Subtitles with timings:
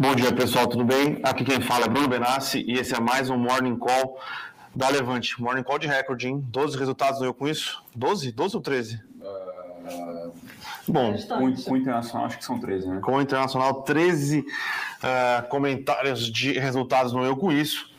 [0.00, 1.18] Bom dia, pessoal, tudo bem?
[1.24, 4.16] Aqui quem fala é Bruno Benassi e esse é mais um Morning Call
[4.72, 5.42] da Levante.
[5.42, 6.40] Morning Call de recorde, hein?
[6.40, 7.82] 12 resultados eu com isso?
[7.96, 8.30] 12?
[8.30, 9.02] 12 ou 13?
[9.20, 10.32] Uh,
[10.86, 13.00] Bom, com, com o Internacional acho que são 13, né?
[13.02, 17.90] Com o Internacional, 13 uh, comentários de resultados no Eu Com Isso.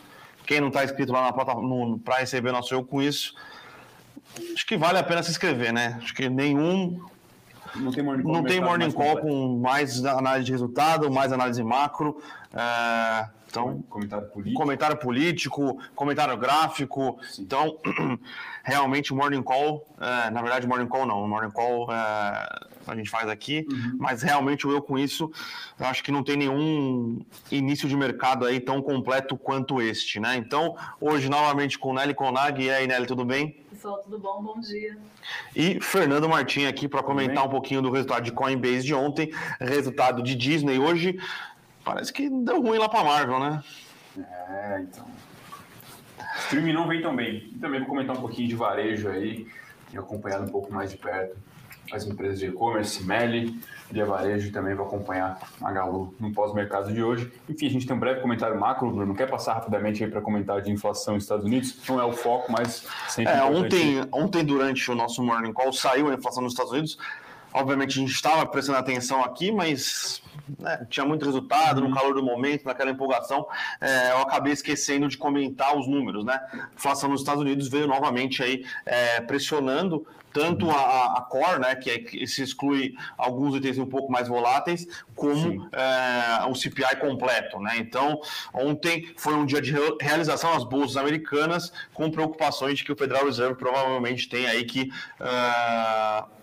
[0.45, 3.35] Quem não está inscrito lá na plataforma para receber nosso Eu Com Isso,
[4.53, 5.99] acho que vale a pena se inscrever, né?
[6.01, 7.03] Acho que nenhum
[7.75, 11.63] não tem morning call, não tem morning call com mais análise de resultado, mais análise
[11.63, 12.21] macro.
[12.53, 14.61] É, então, comentário político.
[14.61, 17.19] comentário político, comentário gráfico.
[17.23, 17.41] Sim.
[17.43, 17.77] Então,
[18.63, 22.47] realmente, morning call, é, na verdade, morning call não, morning call é,
[22.87, 23.97] a gente faz aqui, uhum.
[23.99, 25.31] mas realmente eu com isso,
[25.79, 27.19] eu acho que não tem nenhum
[27.51, 30.35] início de mercado aí tão completo quanto este, né?
[30.37, 32.61] Então, hoje, novamente com Nelly Conag.
[32.61, 33.55] E aí, Nelly, tudo bem?
[33.79, 34.43] Pessoal, tudo bom?
[34.43, 34.97] Bom dia.
[35.55, 40.21] E Fernando Martins aqui para comentar um pouquinho do resultado de Coinbase de ontem, resultado
[40.21, 41.17] de Disney hoje.
[41.85, 43.63] Parece que deu ruim lá para Marvel, né?
[44.17, 45.05] É, então.
[46.39, 47.51] Streaming não vem tão bem.
[47.53, 49.47] E também vou comentar um pouquinho de varejo aí,
[49.93, 51.37] e acompanhado um pouco mais de perto
[51.93, 53.57] as empresas de e-commerce, Meli,
[53.91, 57.31] Via Varejo e também vou acompanhar Magalu no pós-mercado de hoje.
[57.49, 59.15] Enfim, a gente tem um breve comentário macro, Bruno.
[59.15, 61.75] Quer passar rapidamente aí para comentar de inflação nos Estados Unidos?
[61.87, 63.33] Não é o foco, mas sempre.
[63.33, 66.97] É, ontem, ontem, durante o nosso Morning Call, saiu a inflação nos Estados Unidos.
[67.51, 70.21] Obviamente, a gente estava prestando atenção aqui, mas
[70.59, 71.93] né, tinha muito resultado no uhum.
[71.93, 73.47] calor do momento, naquela empolgação.
[73.81, 76.39] É, eu acabei esquecendo de comentar os números, né?
[76.53, 81.75] A inflação nos Estados Unidos veio novamente aí é, pressionando tanto a, a core, né,
[81.75, 86.97] que, é, que, se exclui alguns itens um pouco mais voláteis, como é, o CPI
[86.99, 87.59] completo.
[87.59, 87.77] Né?
[87.77, 88.19] Então,
[88.53, 93.25] ontem foi um dia de realização nas bolsas americanas, com preocupações de que o Federal
[93.25, 94.91] Reserve provavelmente tem aí que.
[95.19, 96.38] Uh,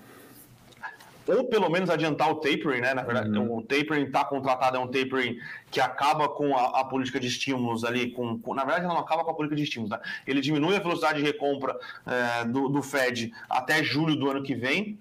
[1.29, 2.95] ou pelo menos adiantar o tapering, né?
[2.95, 3.59] Na verdade, uhum.
[3.59, 5.39] o tapering está contratado, é um tapering
[5.71, 9.25] que acaba com a, a política de estímulos ali, com, com, na verdade, não acaba
[9.25, 10.01] com a política de estímulos, né?
[10.27, 14.55] Ele diminui a velocidade de recompra é, do, do Fed até julho do ano que
[14.55, 14.99] vem,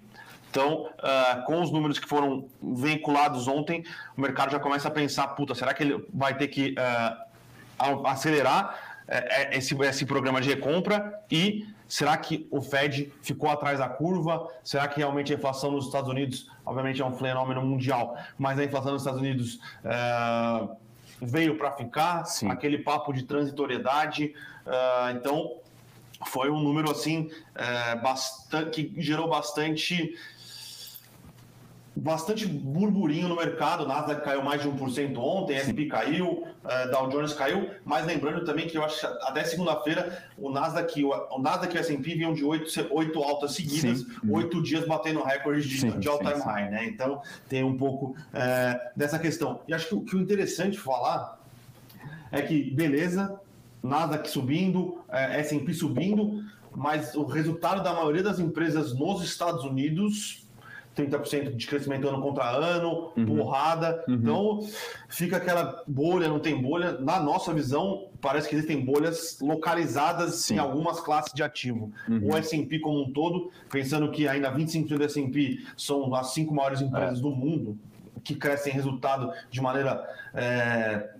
[0.56, 3.84] então, uh, com os números que foram veiculados ontem,
[4.16, 8.74] o mercado já começa a pensar: puta, será que ele vai ter que uh, acelerar
[9.06, 11.20] uh, esse, esse programa de recompra?
[11.30, 14.48] E Será que o Fed ficou atrás da curva?
[14.64, 18.64] Será que realmente a inflação nos Estados Unidos, obviamente é um fenômeno mundial, mas a
[18.64, 20.68] inflação nos Estados Unidos é,
[21.20, 22.24] veio para ficar?
[22.24, 22.50] Sim.
[22.50, 24.34] Aquele papo de transitoriedade.
[24.66, 25.58] É, então,
[26.26, 30.16] foi um número assim é, bastante, que gerou bastante
[31.96, 33.88] bastante burburinho no mercado.
[33.88, 37.70] Nasdaq caiu mais de 1% ontem, S&P caiu, uh, Dow Jones caiu.
[37.84, 41.78] Mas lembrando também que eu acho que até segunda-feira o Nasdaq, o, o Nasdaq e
[41.78, 46.40] o S&P vinham de oito, oito altas seguidas, oito dias batendo recorde de, de all-time
[46.42, 46.84] high, né?
[46.86, 49.60] Então tem um pouco uh, dessa questão.
[49.66, 51.40] E acho que, que o interessante falar
[52.30, 53.40] é que, beleza,
[53.82, 60.45] Nasdaq subindo, uh, S&P subindo, mas o resultado da maioria das empresas nos Estados Unidos
[60.96, 63.26] 30% de crescimento ano contra ano, uhum.
[63.26, 64.02] porrada.
[64.08, 64.14] Uhum.
[64.14, 64.68] Então,
[65.08, 66.92] fica aquela bolha, não tem bolha.
[66.92, 70.54] Na nossa visão, parece que existem bolhas localizadas Sim.
[70.54, 71.92] em algumas classes de ativo.
[72.08, 72.32] Uhum.
[72.32, 76.80] O S&P como um todo, pensando que ainda 25% do S&P são as cinco maiores
[76.80, 77.22] empresas é.
[77.22, 77.78] do mundo,
[78.24, 81.10] que crescem resultado de maneira é,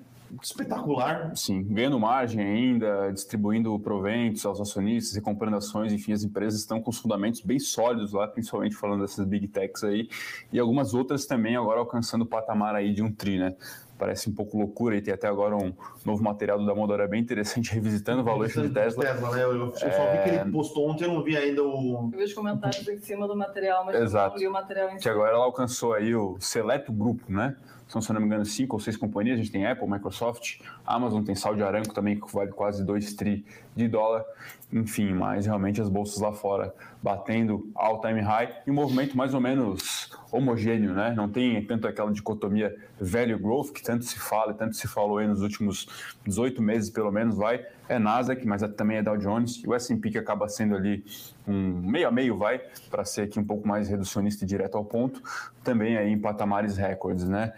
[0.42, 1.34] espetacular.
[1.36, 6.80] Sim, ganhando margem ainda, distribuindo proventos aos acionistas e comprando ações, enfim, as empresas estão
[6.80, 10.08] com os fundamentos bem sólidos lá, principalmente falando dessas big techs aí,
[10.52, 13.54] e algumas outras também agora alcançando o patamar aí de um tri, né?
[13.98, 15.72] Parece um pouco loucura e tem até agora um
[16.04, 19.04] novo material do Damodora bem interessante, revisitando o valor de Tesla.
[19.04, 19.42] Tesla né?
[19.42, 20.44] Eu, só vi que ele é.
[20.44, 22.10] postou ontem, eu não vi ainda o...
[22.12, 24.34] Eu vi os comentários em cima do material, mas Exato.
[24.34, 25.00] não vi o material em cima.
[25.00, 27.56] Que agora ela alcançou aí o seleto grupo, né?
[27.88, 29.38] São, se não me engano, cinco ou seis companhias.
[29.38, 33.44] A gente tem Apple, Microsoft, Amazon, tem Saudi Aramco também, que vale quase 2 tri
[33.74, 34.24] de dólar.
[34.72, 39.40] Enfim, mas realmente as bolsas lá fora batendo all-time high e um movimento mais ou
[39.40, 41.14] menos homogêneo, né?
[41.16, 45.28] Não tem tanto aquela dicotomia value growth que tanto se fala, tanto se falou aí
[45.28, 45.86] nos últimos
[46.24, 47.64] 18 meses, pelo menos, vai.
[47.88, 51.04] É Nasdaq, mas é, também é Dow Jones e o S&P que acaba sendo ali
[51.46, 52.60] um meio a meio, vai,
[52.90, 55.22] para ser aqui um pouco mais reducionista e direto ao ponto,
[55.62, 57.52] também aí em patamares recordes, né?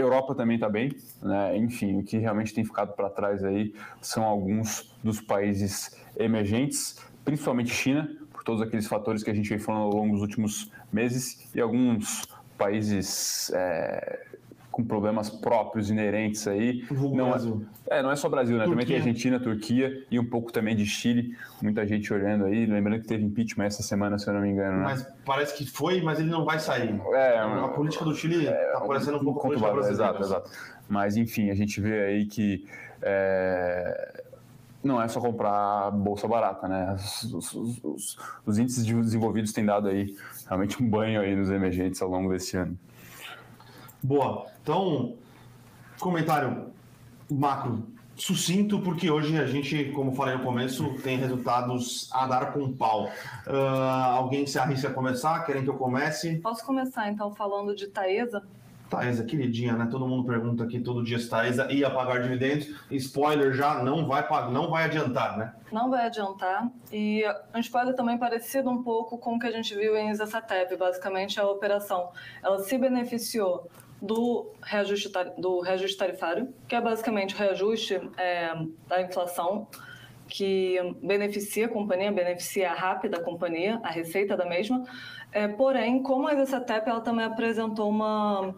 [0.00, 0.90] Europa também está bem,
[1.22, 1.56] né?
[1.56, 7.70] enfim, o que realmente tem ficado para trás aí são alguns dos países emergentes, principalmente
[7.70, 11.48] China, por todos aqueles fatores que a gente vem falando ao longo dos últimos meses,
[11.54, 12.26] e alguns
[12.56, 14.26] países é,
[14.70, 16.84] com problemas próprios, inerentes aí.
[16.90, 18.64] Não é, é, não é só Brasil, né?
[18.64, 18.82] Turquia.
[18.82, 21.36] Também tem Argentina, Turquia e um pouco também de Chile.
[21.60, 22.66] Muita gente olhando aí.
[22.66, 24.78] Lembrando que teve impeachment essa semana, se eu não me engano.
[24.78, 24.84] Né?
[24.84, 27.00] Mas parece que foi, mas ele não vai sair.
[27.12, 29.88] É, a política do Chile está é, parecendo um pouco conturbada.
[29.88, 30.50] Exato, exato.
[30.88, 32.64] Mas enfim, a gente vê aí que
[33.02, 34.22] é,
[34.82, 36.94] não é só comprar bolsa barata, né?
[36.94, 40.14] Os, os, os, os, índices desenvolvidos têm dado aí
[40.46, 42.78] realmente um banho aí nos emergentes ao longo desse ano.
[44.02, 44.46] Boa.
[44.62, 45.14] Então,
[45.98, 46.72] comentário
[47.30, 47.86] macro
[48.20, 53.06] sucinto, porque hoje a gente, como falei no começo, tem resultados a dar com pau.
[53.46, 53.54] Uh,
[54.14, 55.44] alguém se arrisca a começar?
[55.44, 56.36] Querem que eu comece?
[56.36, 58.42] Posso começar, então, falando de Taesa?
[58.90, 59.86] Taesa, queridinha, né?
[59.88, 62.68] Todo mundo pergunta aqui todo dia se Taesa ia pagar dividendos.
[62.90, 65.54] Spoiler já, não vai, não vai adiantar, né?
[65.72, 66.68] Não vai adiantar.
[66.92, 67.24] E
[67.54, 71.40] um spoiler também parecido um pouco com o que a gente viu em Zacatep, basicamente
[71.40, 72.10] a operação.
[72.42, 73.70] Ela se beneficiou
[74.00, 78.52] do reajuste, do reajuste tarifário, que é basicamente o reajuste é,
[78.86, 79.66] da inflação,
[80.26, 84.84] que beneficia a companhia, beneficia a rápida a companhia, a receita da mesma.
[85.32, 88.54] É, porém, como a EVCTEP, ela também apresentou uma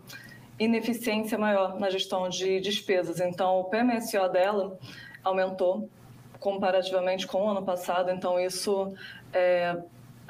[0.58, 3.20] ineficiência maior na gestão de despesas.
[3.20, 4.78] Então, o PMSO dela
[5.24, 5.88] aumentou
[6.38, 8.92] comparativamente com o ano passado, então isso
[9.32, 9.76] é,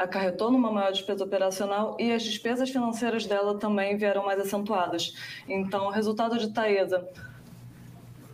[0.03, 5.15] acarretou numa maior despesa operacional e as despesas financeiras dela também vieram mais acentuadas.
[5.49, 7.09] Então, o resultado de Taesa,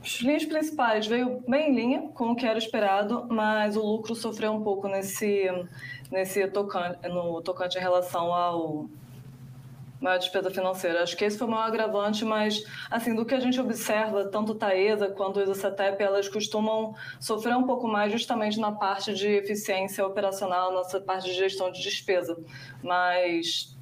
[0.02, 4.14] as linhas principais veio bem em linha com o que era esperado, mas o lucro
[4.14, 5.46] sofreu um pouco nesse,
[6.10, 8.88] nesse tocante, no tocante em relação ao
[10.00, 11.02] maior despesa financeira.
[11.02, 14.54] Acho que esse foi o maior agravante, mas assim, do que a gente observa, tanto
[14.54, 20.06] Taesa quanto o Isacetep, elas costumam sofrer um pouco mais justamente na parte de eficiência
[20.06, 22.38] operacional, nessa parte de gestão de despesa.
[22.82, 23.76] Mas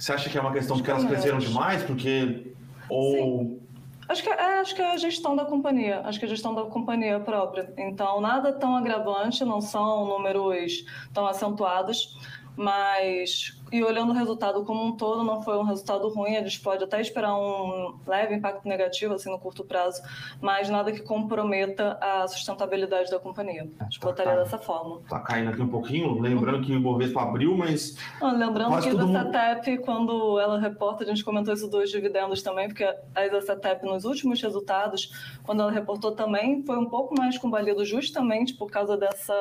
[0.00, 1.82] você acha que é uma questão de que elas cresceram demais?
[1.82, 2.54] Porque.
[2.88, 3.12] Ou.
[3.12, 3.60] Sim.
[4.08, 6.52] Acho que, é, acho que é a gestão da companhia, acho que é a gestão
[6.52, 7.72] da companhia própria.
[7.78, 12.18] Então, nada tão agravante, não são números tão acentuados,
[12.56, 16.36] mas e olhando o resultado como um todo, não foi um resultado ruim.
[16.36, 20.02] A gente pode até esperar um leve impacto negativo assim no curto prazo,
[20.40, 23.70] mas nada que comprometa a sustentabilidade da companhia.
[23.78, 25.00] A gente tá, botaria tá, dessa forma.
[25.08, 28.92] Tá caindo aqui um pouquinho, lembrando que o Bovespa abriu, mas não, lembrando que a
[28.92, 29.82] Isacetep, mundo...
[29.84, 34.42] quando ela reporta, a gente comentou isso dos dividendos também, porque a Isacetep nos últimos
[34.42, 35.12] resultados,
[35.44, 39.34] quando ela reportou também, foi um pouco mais combalido justamente por causa dessa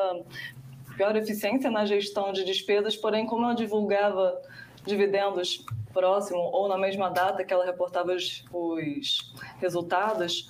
[0.99, 4.37] pior eficiência na gestão de despesas, porém, como ela divulgava
[4.85, 10.49] dividendos próximo ou na mesma data que ela reportava os, os resultados,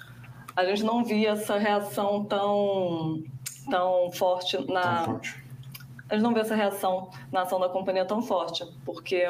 [0.55, 3.21] a gente não via essa reação tão,
[3.69, 4.81] tão forte na.
[4.81, 5.43] Tão forte.
[6.09, 9.25] A gente não vê essa reação na ação da companhia tão forte, porque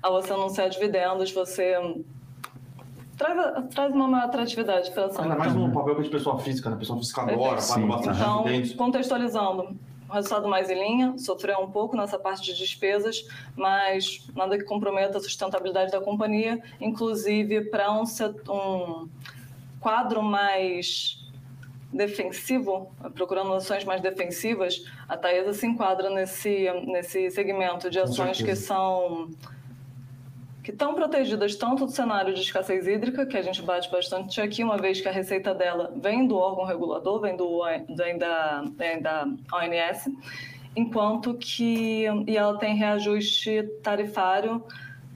[0.00, 1.74] ao você anunciar dividendos, você
[3.16, 5.24] traz, traz uma maior atratividade para a ação.
[5.24, 6.76] Ainda mais no papel que é de pessoa física, né?
[6.76, 8.74] Pessoa física agora, paga bastante então, dividendos.
[8.74, 9.76] Contextualizando,
[10.12, 13.26] resultado mais em linha, sofreu um pouco nessa parte de despesas,
[13.56, 18.04] mas nada que comprometa a sustentabilidade da companhia, inclusive para um,
[18.48, 19.08] um
[19.80, 21.18] quadro mais
[21.92, 28.56] defensivo, procurando ações mais defensivas, a Taesa se enquadra nesse, nesse segmento de ações que
[28.56, 29.28] são
[30.62, 34.62] que estão protegidas tanto do cenário de escassez hídrica, que a gente bate bastante aqui,
[34.62, 37.62] uma vez que a receita dela vem do órgão regulador, vem, do,
[37.96, 40.08] vem, da, vem da ONS,
[40.76, 44.64] enquanto que e ela tem reajuste tarifário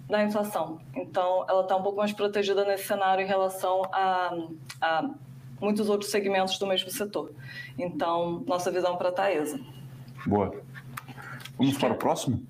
[0.09, 0.81] da inflação.
[0.95, 4.37] Então, ela está um pouco mais protegida nesse cenário em relação a,
[4.81, 5.11] a
[5.61, 7.33] muitos outros segmentos do mesmo setor.
[7.79, 9.61] Então, nossa visão para a Taesa.
[10.27, 10.53] Boa.
[11.57, 12.43] Vamos para o próximo?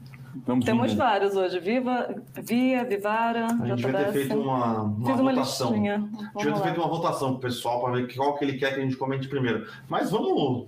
[0.45, 1.59] Vamos Temos vários hoje.
[1.61, 5.75] Viva, Via, Vivara, A gente vai ter feito uma, uma Fiz votação.
[5.75, 8.45] Uma a gente vai ter feito uma votação para o pessoal para ver qual que
[8.45, 9.67] ele quer que a gente comente primeiro.
[9.89, 10.67] Mas vamos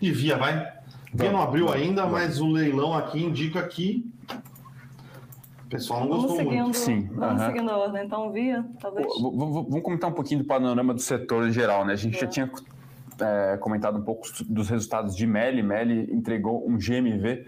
[0.00, 0.72] de Via, vai.
[1.12, 4.10] Via não abriu ainda, mas o leilão aqui indica que
[5.64, 6.76] o pessoal não gostou seguindo, muito.
[6.76, 7.08] Sim.
[7.12, 7.46] Vamos uhum.
[7.48, 8.04] seguindo a ordem.
[8.04, 9.06] Então, Via, talvez.
[9.20, 11.92] Vamos comentar um pouquinho do panorama do setor em geral, né?
[11.92, 12.20] A gente é.
[12.20, 12.50] já tinha
[13.20, 15.62] é, comentado um pouco dos resultados de Meli.
[15.62, 17.46] Meli entregou um GMV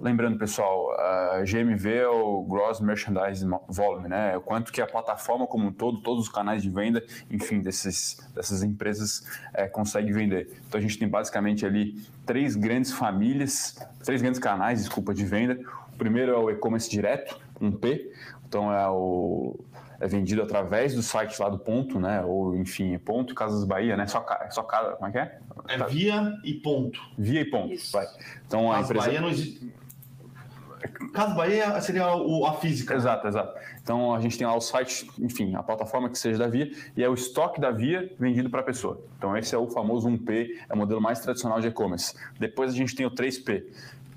[0.00, 4.32] Lembrando, pessoal, a GMV é o Gross Merchandise Volume, né?
[4.32, 7.60] É o quanto que a plataforma como um todo, todos os canais de venda, enfim,
[7.60, 10.58] desses, dessas empresas é, consegue vender.
[10.66, 15.60] Então a gente tem basicamente ali três grandes famílias, três grandes canais, desculpa, de venda.
[15.92, 18.10] O primeiro é o e-commerce direto, um P,
[18.48, 19.54] então é o
[20.00, 22.24] é vendido através do site lá do ponto, né?
[22.24, 24.06] Ou enfim, ponto Casas Bahia, né?
[24.06, 25.38] Só, só cada, como é que é?
[25.68, 26.98] É via e ponto.
[27.18, 27.92] Via e ponto, Isso.
[27.92, 28.06] vai.
[28.46, 29.04] Então a empresa.
[29.04, 29.78] Bahia não existe
[31.12, 32.94] Casa Bahia seria o, a física.
[32.94, 33.58] Exato, exato.
[33.82, 37.02] Então a gente tem lá o site, enfim, a plataforma que seja da Via, e
[37.02, 39.02] é o estoque da Via vendido para a pessoa.
[39.18, 42.14] Então esse é o famoso 1P, é o modelo mais tradicional de e-commerce.
[42.38, 43.64] Depois a gente tem o 3P,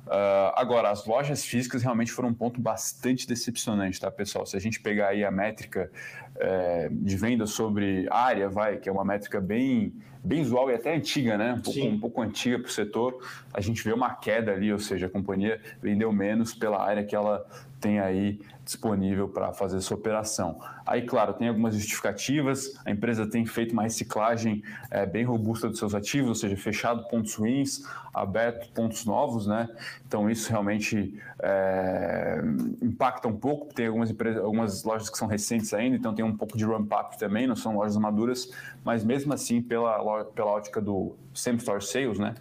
[0.08, 4.46] Uh, agora, as lojas físicas realmente foram um ponto bastante decepcionante, tá, pessoal?
[4.46, 5.90] Se a gente pegar aí a métrica
[6.36, 9.92] é, de venda sobre área, vai, que é uma métrica bem,
[10.24, 11.52] bem usual e até antiga, né?
[11.52, 13.22] Um pouco, um pouco antiga para o setor,
[13.52, 17.14] a gente vê uma queda ali, ou seja, a companhia vendeu menos pela área que
[17.14, 17.46] ela
[17.80, 20.60] tem aí disponível para fazer essa operação.
[20.84, 25.78] Aí, claro, tem algumas justificativas, a empresa tem feito uma reciclagem é, bem robusta dos
[25.78, 27.82] seus ativos, ou seja, fechado pontos ruins,
[28.12, 29.68] aberto pontos novos, né?
[30.06, 32.42] Então, isso realmente é,
[32.82, 36.36] impacta um pouco, tem algumas, empresas, algumas lojas que são recentes ainda, então tem um
[36.36, 38.50] pouco de ramp-up também, não são lojas maduras,
[38.84, 42.34] mas mesmo assim, pela, pela ótica do same-store sales, né?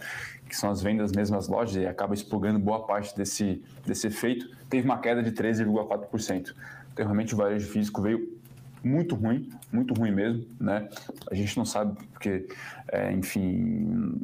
[0.48, 4.57] que são as vendas das mesmas lojas, e acaba explogando boa parte desse, desse efeito,
[4.70, 6.54] teve uma queda de 13,4%.
[6.94, 8.38] Então, realmente, o varejo físico veio
[8.84, 10.88] muito ruim, muito ruim mesmo, né?
[11.30, 12.48] A gente não sabe porque,
[12.92, 14.22] é, enfim,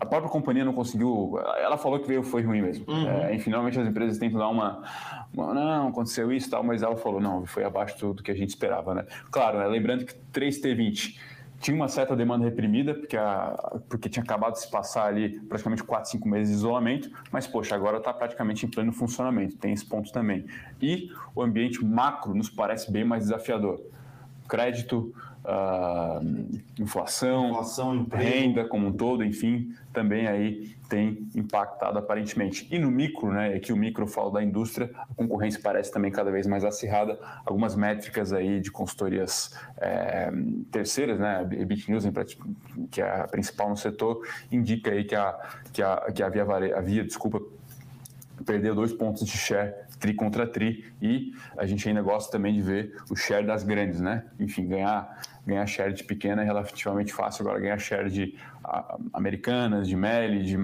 [0.00, 1.38] a própria companhia não conseguiu.
[1.58, 2.84] Ela falou que veio foi ruim mesmo.
[2.88, 3.08] Uhum.
[3.08, 4.82] É, enfim, normalmente as empresas tentam dar uma,
[5.32, 8.34] uma, Não, aconteceu isso e tal, mas ela falou, não, foi abaixo do que a
[8.34, 9.04] gente esperava, né?
[9.30, 11.18] Claro, né, lembrando que 3T20
[11.60, 15.82] tinha uma certa demanda reprimida, porque, a, porque tinha acabado de se passar ali praticamente
[15.82, 19.84] 4, 5 meses de isolamento, mas, poxa, agora está praticamente em pleno funcionamento, tem esse
[19.84, 20.46] ponto também.
[20.80, 23.80] E o ambiente macro nos parece bem mais desafiador.
[24.48, 25.12] Crédito,
[25.48, 32.68] uh, inflação, inflação renda como um todo, enfim, também aí tem impactado aparentemente.
[32.70, 36.30] E no micro, né, aqui o micro fala da indústria, a concorrência parece também cada
[36.30, 37.18] vez mais acirrada.
[37.44, 40.30] Algumas métricas aí de consultorias é,
[40.70, 42.04] terceiras, né, a Bit News,
[42.90, 44.20] que é a principal no setor,
[44.52, 45.38] indica aí que a,
[45.72, 46.44] que a, que a Via,
[46.76, 47.40] a Via desculpa,
[48.44, 52.62] perdeu dois pontos de share tri contra tri e a gente ainda gosta também de
[52.62, 54.24] ver o share das grandes, né?
[54.38, 58.38] Enfim, ganhar ganhar share de pequena é relativamente fácil, agora ganhar share de
[59.12, 60.56] Americanas, de Meli, de,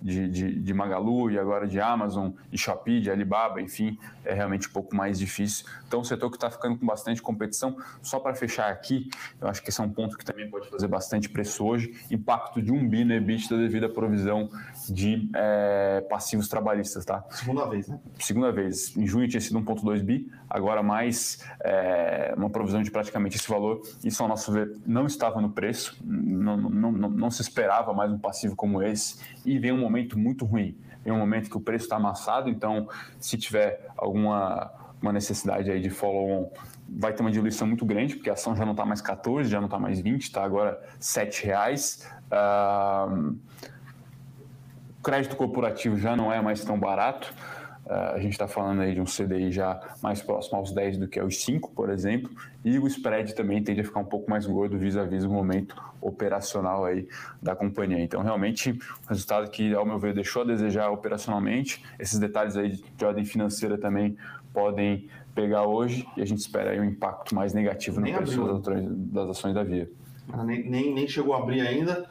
[0.00, 4.68] de, de, de, Magalu e agora de Amazon, de Shopee, de Alibaba, enfim, é realmente
[4.68, 5.66] um pouco mais difícil.
[5.86, 9.08] Então, o setor que está ficando com bastante competição, só para fechar aqui,
[9.40, 12.62] eu acho que esse é um ponto que também pode fazer bastante preço hoje, impacto
[12.62, 14.48] de um bi no EBITDA devido à provisão
[14.88, 17.24] de é, passivos trabalhistas, tá?
[17.30, 17.98] Segunda vez, né?
[18.20, 18.96] Segunda vez.
[18.96, 23.82] Em junho tinha sido 1,2 bi, agora mais é, uma provisão de praticamente esse valor.
[24.04, 28.10] Isso, ao nosso ver, não estava no preço, não, não, não, não se esperava mais
[28.12, 30.76] um passivo como esse e vem um momento muito ruim.
[31.04, 32.88] Vem um momento que o preço está amassado, então
[33.18, 36.50] se tiver alguma uma necessidade aí de follow-on,
[36.88, 39.60] vai ter uma diluição muito grande, porque a ação já não está mais 14, já
[39.60, 42.10] não está mais 20, está agora 7 reais.
[42.26, 43.36] Uh,
[45.02, 47.32] crédito corporativo já não é mais tão barato.
[47.88, 51.08] Uh, a gente está falando aí de um CDI já mais próximo aos 10 do
[51.08, 52.30] que aos 5, por exemplo,
[52.62, 56.84] e o spread também tende a ficar um pouco mais gordo vis-à-vis o momento operacional
[56.84, 57.08] aí
[57.40, 57.98] da companhia.
[58.00, 61.82] Então, realmente, um resultado que, ao meu ver, deixou a desejar operacionalmente.
[61.98, 64.18] Esses detalhes aí de ordem financeira também
[64.52, 68.44] podem pegar hoje e a gente espera aí um impacto mais negativo nem no preço
[68.58, 69.88] das, das ações da Via.
[70.44, 72.06] Nem, nem, nem, chegou a abrir ainda.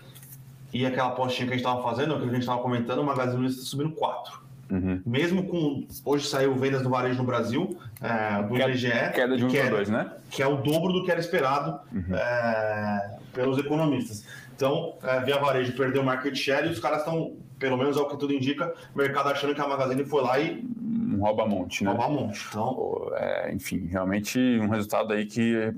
[0.74, 3.38] E aquela apostinha que a gente estava fazendo, que a gente estava comentando, o Magazine
[3.38, 4.47] Luiza está subindo 4.
[4.70, 5.02] Uhum.
[5.06, 5.88] Mesmo com.
[6.04, 8.90] Hoje saiu vendas do varejo no Brasil, é, do queda, IBGE.
[9.14, 10.12] Queda de 1 para 2, né?
[10.30, 12.16] Que é o dobro do que era esperado uhum.
[12.16, 14.26] é, pelos economistas.
[14.56, 18.08] Então, é, via varejo perdeu market share e os caras estão, pelo menos é o
[18.08, 20.66] que tudo indica, o mercado achando que a Magazine foi lá e.
[20.82, 21.92] Um rouba-monte, né?
[21.92, 22.46] Rouba-monte.
[22.50, 23.12] Então...
[23.16, 25.74] É, enfim, realmente um resultado aí que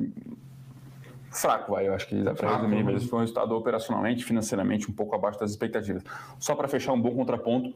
[1.31, 1.87] fraco, vai.
[1.87, 3.07] Eu acho que dá para resumir mesmo.
[3.09, 6.03] Foi um resultado operacionalmente, financeiramente, um pouco abaixo das expectativas.
[6.39, 7.73] Só para fechar um bom contraponto,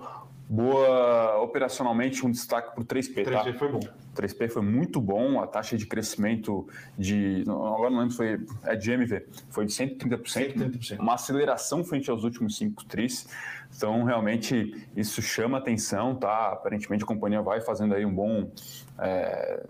[0.50, 3.26] boa operacionalmente, um destaque para o 3P.
[3.26, 3.54] 3P tá?
[3.54, 3.80] foi bom.
[4.16, 6.68] 3P foi muito bom, a taxa de crescimento
[6.98, 7.44] de.
[7.48, 8.40] Agora não lembro, foi.
[8.64, 11.00] É de MV, foi de 130%, 130%.
[11.00, 13.28] Uma aceleração frente aos últimos 5 tris.
[13.76, 16.50] Então, realmente, isso chama atenção, tá?
[16.50, 18.52] Aparentemente a companhia vai fazendo aí um bom.
[19.00, 19.64] É...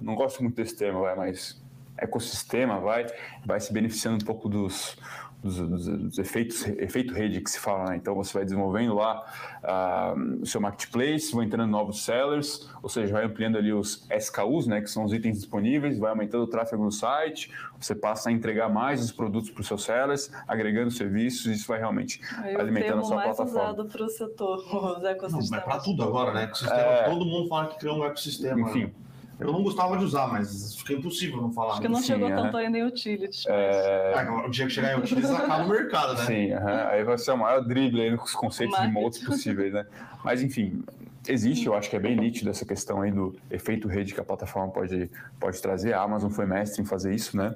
[0.00, 1.59] Não gosto muito desse termo, vai, mas
[2.00, 3.06] ecossistema vai,
[3.44, 4.96] vai se beneficiando um pouco dos,
[5.42, 7.96] dos, dos, dos efeitos, efeito rede que se fala, né?
[7.96, 9.24] Então você vai desenvolvendo lá
[9.64, 14.66] uh, o seu marketplace, vão entrando novos sellers, ou seja, vai ampliando ali os SKUs,
[14.66, 14.80] né?
[14.80, 18.68] Que são os itens disponíveis, vai aumentando o tráfego no site, você passa a entregar
[18.68, 23.00] mais os produtos para os seus sellers, agregando serviços, e isso vai realmente Aí alimentando
[23.00, 23.72] a sua mais plataforma.
[23.72, 24.58] usado para o setor,
[24.98, 25.50] os ecossistemas.
[25.50, 26.44] Não, é para tudo agora, né?
[26.44, 27.04] Ecossistema, é...
[27.04, 28.60] Todo mundo fala que criou um ecossistema.
[28.68, 28.84] Enfim.
[28.84, 28.92] Né?
[29.40, 31.72] Eu não gostava de usar, mas fica impossível não falar.
[31.72, 32.34] Acho que não chegou é.
[32.34, 33.46] tanto ainda em utilities.
[33.46, 34.12] É...
[34.14, 36.26] É, o dia que chegar em utilities acaba o mercado, né?
[36.26, 38.94] Sim, aí vai ser o maior drible aí nos conceitos Market.
[38.94, 39.86] remotos possíveis, né?
[40.22, 40.84] Mas enfim,
[41.26, 44.24] existe, eu acho que é bem nítido essa questão aí do efeito rede que a
[44.24, 45.94] plataforma pode, pode trazer.
[45.94, 47.54] A Amazon foi mestre em fazer isso, né?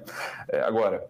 [0.49, 1.05] É, agora,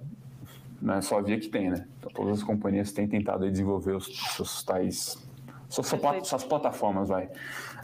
[0.81, 1.85] não é só a Via que tem, né?
[1.99, 5.25] Então, todas as companhias têm tentado desenvolver os seus tais
[5.69, 5.87] suas,
[6.23, 7.29] suas plataformas, vai.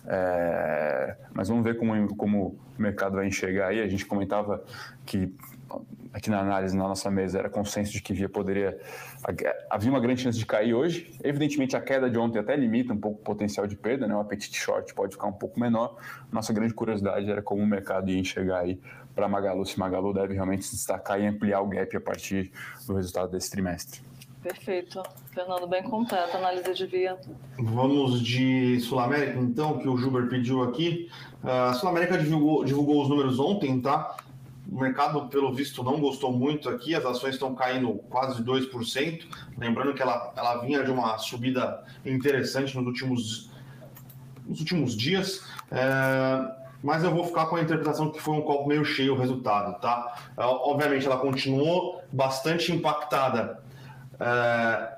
[0.06, 3.82] É, mas vamos ver como, como o mercado vai enxergar aí.
[3.82, 4.64] A gente comentava
[5.06, 5.34] que
[6.14, 8.78] aqui na análise na nossa mesa era consenso de que Via poderia
[9.70, 11.14] havia uma grande chance de cair hoje.
[11.24, 14.16] Evidentemente a queda de ontem até limita um pouco o potencial de perda, né?
[14.16, 15.98] O apetite short pode ficar um pouco menor.
[16.32, 18.80] Nossa grande curiosidade era como o mercado ia enxergar aí
[19.16, 22.52] para Magalu, se Magalu deve realmente se destacar e ampliar o gap a partir
[22.88, 24.11] do resultado desse trimestre.
[24.42, 25.04] Perfeito.
[25.34, 27.18] Fernando, bem completo, análise de via.
[27.60, 31.10] Vamos de Sul América, então, que o Juber pediu aqui.
[31.44, 34.18] A uh, Sul América divulgou, divulgou os números ontem, tá?
[34.72, 39.26] O mercado, pelo visto, não gostou muito aqui, as ações estão caindo quase 2%.
[39.58, 43.52] Lembrando que ela, ela vinha de uma subida interessante nos últimos,
[44.48, 45.46] nos últimos dias.
[45.70, 49.18] É, mas eu vou ficar com a interpretação que foi um copo meio cheio o
[49.18, 50.16] resultado, tá?
[50.36, 53.61] É, obviamente, ela continuou bastante impactada
[54.22, 54.92] é,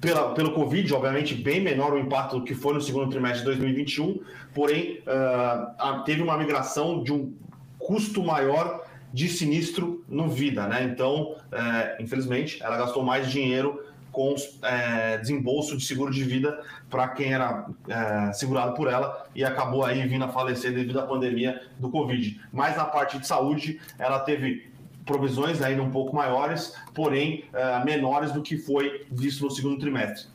[0.00, 3.46] pela, pelo Covid, obviamente, bem menor o impacto do que foi no segundo trimestre de
[3.46, 4.20] 2021,
[4.54, 7.34] porém, uh, teve uma migração de um
[7.78, 10.84] custo maior de sinistro no Vida, né?
[10.84, 17.08] Então, uh, infelizmente, ela gastou mais dinheiro com é, desembolso de seguro de vida para
[17.08, 21.62] quem era é, segurado por ela e acabou aí vindo a falecer devido à pandemia
[21.78, 22.40] do Covid.
[22.52, 24.69] Mas na parte de saúde, ela teve
[25.10, 30.28] provisões ainda um pouco maiores, porém uh, menores do que foi visto no segundo trimestre.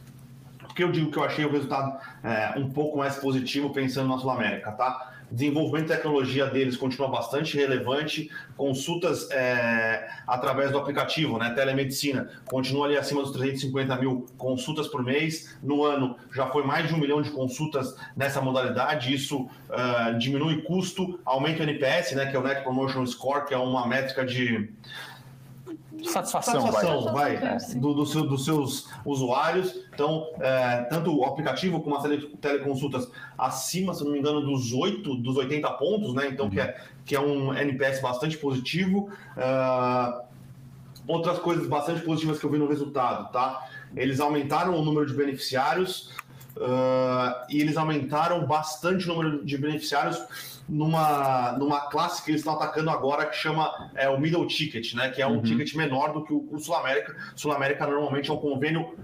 [0.60, 4.18] Porque eu digo que eu achei o resultado uh, um pouco mais positivo pensando na
[4.18, 5.15] Sul América, tá?
[5.32, 12.86] Desenvolvimento de tecnologia deles continua bastante relevante, consultas é, através do aplicativo, né, telemedicina, continua
[12.86, 16.98] ali acima dos 350 mil consultas por mês, no ano já foi mais de um
[16.98, 22.40] milhão de consultas nessa modalidade, isso uh, diminui custo, aumenta o NPS, né, que é
[22.40, 24.70] o Net Promotion Score, que é uma métrica de
[26.04, 29.76] satisfação, satisfação vai, vai do, do seu, dos seus usuários.
[29.94, 32.04] Então, é, tanto o aplicativo como as
[32.40, 36.28] teleconsultas acima, se não me engano, dos 8, dos 80 pontos, né?
[36.28, 36.52] Então, uhum.
[36.52, 39.10] que, é, que é um NPS bastante positivo.
[39.38, 40.26] Uh,
[41.08, 43.68] outras coisas bastante positivas que eu vi no resultado, tá?
[43.96, 46.12] Eles aumentaram o número de beneficiários
[46.58, 52.56] uh, e eles aumentaram bastante o número de beneficiários numa, numa classe que eles estão
[52.56, 55.10] atacando agora que chama é, o middle ticket, né?
[55.10, 55.42] Que é um uhum.
[55.42, 57.16] ticket menor do que o, o Sul América.
[57.36, 58.96] Sul América normalmente é um convênio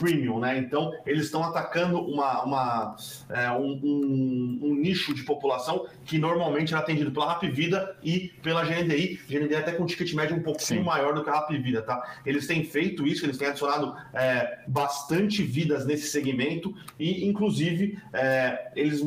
[0.00, 0.58] premium, né?
[0.58, 2.96] Então eles estão atacando uma, uma
[3.28, 8.32] é, um, um, um, nicho de população que normalmente é atendido pela Rap Vida e
[8.42, 9.20] pela GNDI.
[9.28, 10.86] GNDI até com ticket médio um pouquinho Sim.
[10.86, 12.18] maior do que a Rap Vida, tá?
[12.24, 18.72] Eles têm feito isso, eles têm adicionado é, bastante vidas nesse segmento e, inclusive, é,
[18.74, 19.02] eles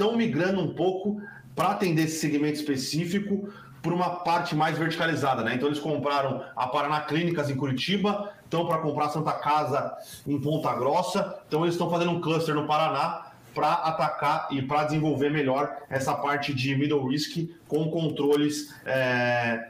[0.00, 1.20] estão migrando um pouco
[1.54, 5.54] para atender esse segmento específico por uma parte mais verticalizada, né?
[5.54, 9.94] Então eles compraram a Paraná Clínicas em Curitiba, estão para comprar a Santa Casa
[10.26, 14.84] em Ponta Grossa, então eles estão fazendo um cluster no Paraná para atacar e para
[14.84, 18.74] desenvolver melhor essa parte de middle risk com controles.
[18.86, 19.68] É...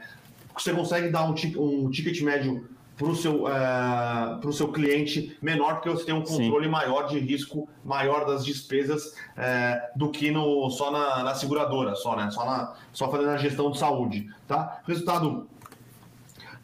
[0.57, 2.69] Você consegue dar um, um ticket médio
[3.01, 6.71] para o seu, uh, seu cliente menor, porque você tem um controle Sim.
[6.71, 12.15] maior de risco, maior das despesas uh, do que no, só na, na, seguradora, só,
[12.15, 12.29] né?
[12.29, 14.29] Só, na, só fazendo a gestão de saúde.
[14.47, 14.81] Tá?
[14.87, 15.47] Resultado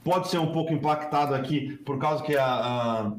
[0.04, 3.12] pode ser um pouco impactado aqui por causa que a, a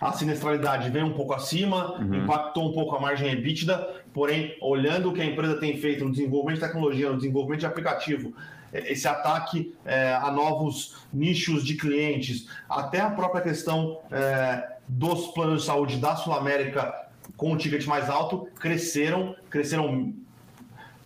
[0.00, 2.22] a sinestralidade veio um pouco acima, uhum.
[2.22, 6.12] impactou um pouco a margem EBITDA, porém, olhando o que a empresa tem feito no
[6.12, 11.76] desenvolvimento de tecnologia, no desenvolvimento de aplicativo, é, esse ataque é, a novos nichos de
[11.76, 17.56] clientes, até a própria questão é, dos planos de saúde da Sul América com o
[17.56, 20.14] ticket mais alto, cresceram, cresceram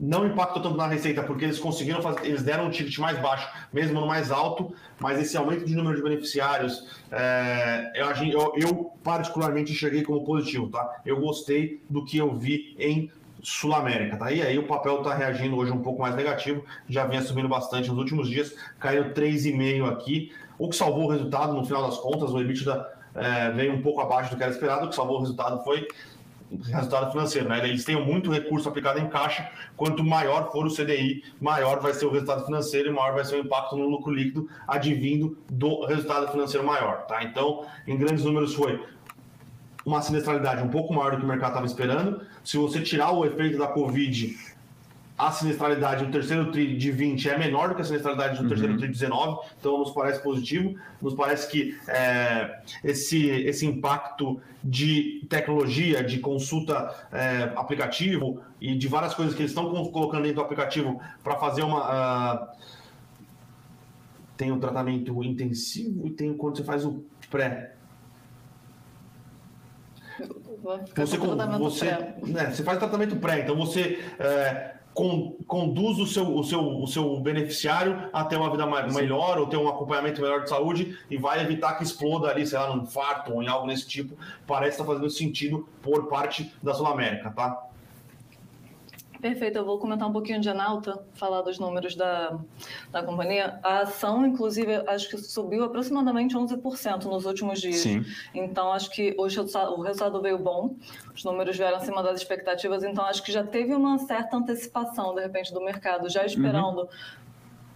[0.03, 3.49] não impactou tanto na receita, porque eles conseguiram fazer, eles deram um ticket mais baixo,
[3.73, 9.71] mesmo no mais alto, mas esse aumento de número de beneficiários, é, eu, eu, particularmente
[9.71, 11.01] enxerguei como positivo, tá?
[11.07, 14.31] Eu gostei do que eu vi em Sul América, tá?
[14.31, 17.89] E aí o papel está reagindo hoje um pouco mais negativo, já vinha subindo bastante
[17.89, 22.33] nos últimos dias, caiu 3,5 aqui, o que salvou o resultado no final das contas,
[22.33, 25.21] o EBITDA é, veio um pouco abaixo do que era esperado, o que salvou o
[25.21, 25.87] resultado foi
[26.61, 27.67] resultado financeiro, né?
[27.67, 32.07] Eles têm muito recurso aplicado em caixa, quanto maior for o CDI, maior vai ser
[32.07, 36.31] o resultado financeiro e maior vai ser o impacto no lucro líquido advindo do resultado
[36.31, 37.23] financeiro maior, tá?
[37.25, 38.85] Então, em grandes números foi
[39.85, 42.23] uma sinestralidade um pouco maior do que o mercado estava esperando.
[42.45, 44.37] Se você tirar o efeito da Covid
[45.23, 48.49] a sinistralidade no terceiro TRI de 20 é menor do que a sinistralidade no uhum.
[48.49, 54.41] terceiro TRI de 19, então nos parece positivo, nos parece que é, esse, esse impacto
[54.65, 60.37] de tecnologia, de consulta é, aplicativo e de várias coisas que eles estão colocando dentro
[60.37, 62.33] do aplicativo para fazer uma.
[62.35, 62.73] Uh,
[64.37, 67.77] tem o tratamento intensivo e tem quando você faz o pré.
[70.95, 71.17] Você,
[71.59, 71.87] você,
[72.27, 76.87] né, você faz tratamento pré, então você é, con, conduz o seu, o, seu, o
[76.87, 80.99] seu beneficiário a ter uma vida mais, melhor ou ter um acompanhamento melhor de saúde
[81.11, 84.17] e vai evitar que exploda ali, sei lá, num infarto ou em algo desse tipo.
[84.47, 87.69] Parece estar fazendo sentido por parte da Sul América, tá?
[89.23, 92.41] Perfeito, eu vou comentar um pouquinho de Analta, falar dos números da,
[92.91, 93.61] da companhia.
[93.63, 97.77] A ação, inclusive, acho que subiu aproximadamente 11% nos últimos dias.
[97.77, 98.05] Sim.
[98.35, 100.75] Então, acho que hoje o resultado veio bom,
[101.15, 105.23] os números vieram acima das expectativas, então acho que já teve uma certa antecipação, de
[105.23, 106.81] repente, do mercado, já esperando.
[106.81, 106.89] Uhum.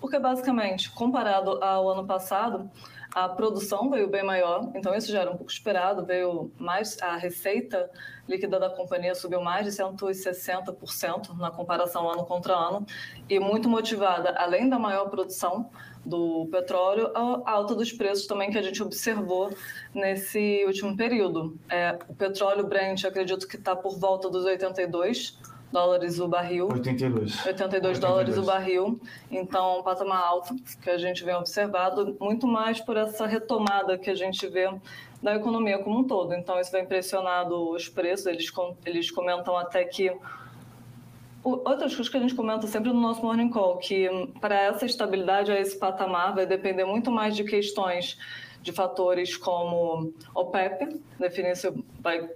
[0.01, 2.69] Porque, basicamente, comparado ao ano passado,
[3.17, 7.17] a produção veio bem maior, então isso já era um pouco esperado, veio mais a
[7.17, 7.91] receita
[8.29, 12.85] líquida da companhia subiu mais de 160% na comparação ano contra ano
[13.27, 15.71] e muito motivada, além da maior produção
[16.05, 19.51] do petróleo, a alta dos preços também que a gente observou
[19.95, 21.59] nesse último período.
[21.71, 25.39] É, o petróleo Brent, acredito que está por volta dos 82
[25.77, 26.69] dólares o barril.
[26.73, 27.45] 82.
[27.45, 27.99] 82, 82.
[27.99, 28.99] dólares o barril.
[29.31, 34.09] Então, um patamar alto que a gente vem observado, muito mais por essa retomada que
[34.09, 34.71] a gente vê
[35.23, 36.33] da economia como um todo.
[36.33, 38.25] Então, isso vem pressionado os preços.
[38.25, 38.51] Eles,
[38.87, 40.11] eles comentam até que
[41.45, 44.09] outras coisas que a gente comenta sempre no nosso Morning Call, que
[44.41, 48.19] para essa estabilidade, a esse patamar, vai depender muito mais de questões
[48.63, 52.29] de fatores como OPEP, definir se vai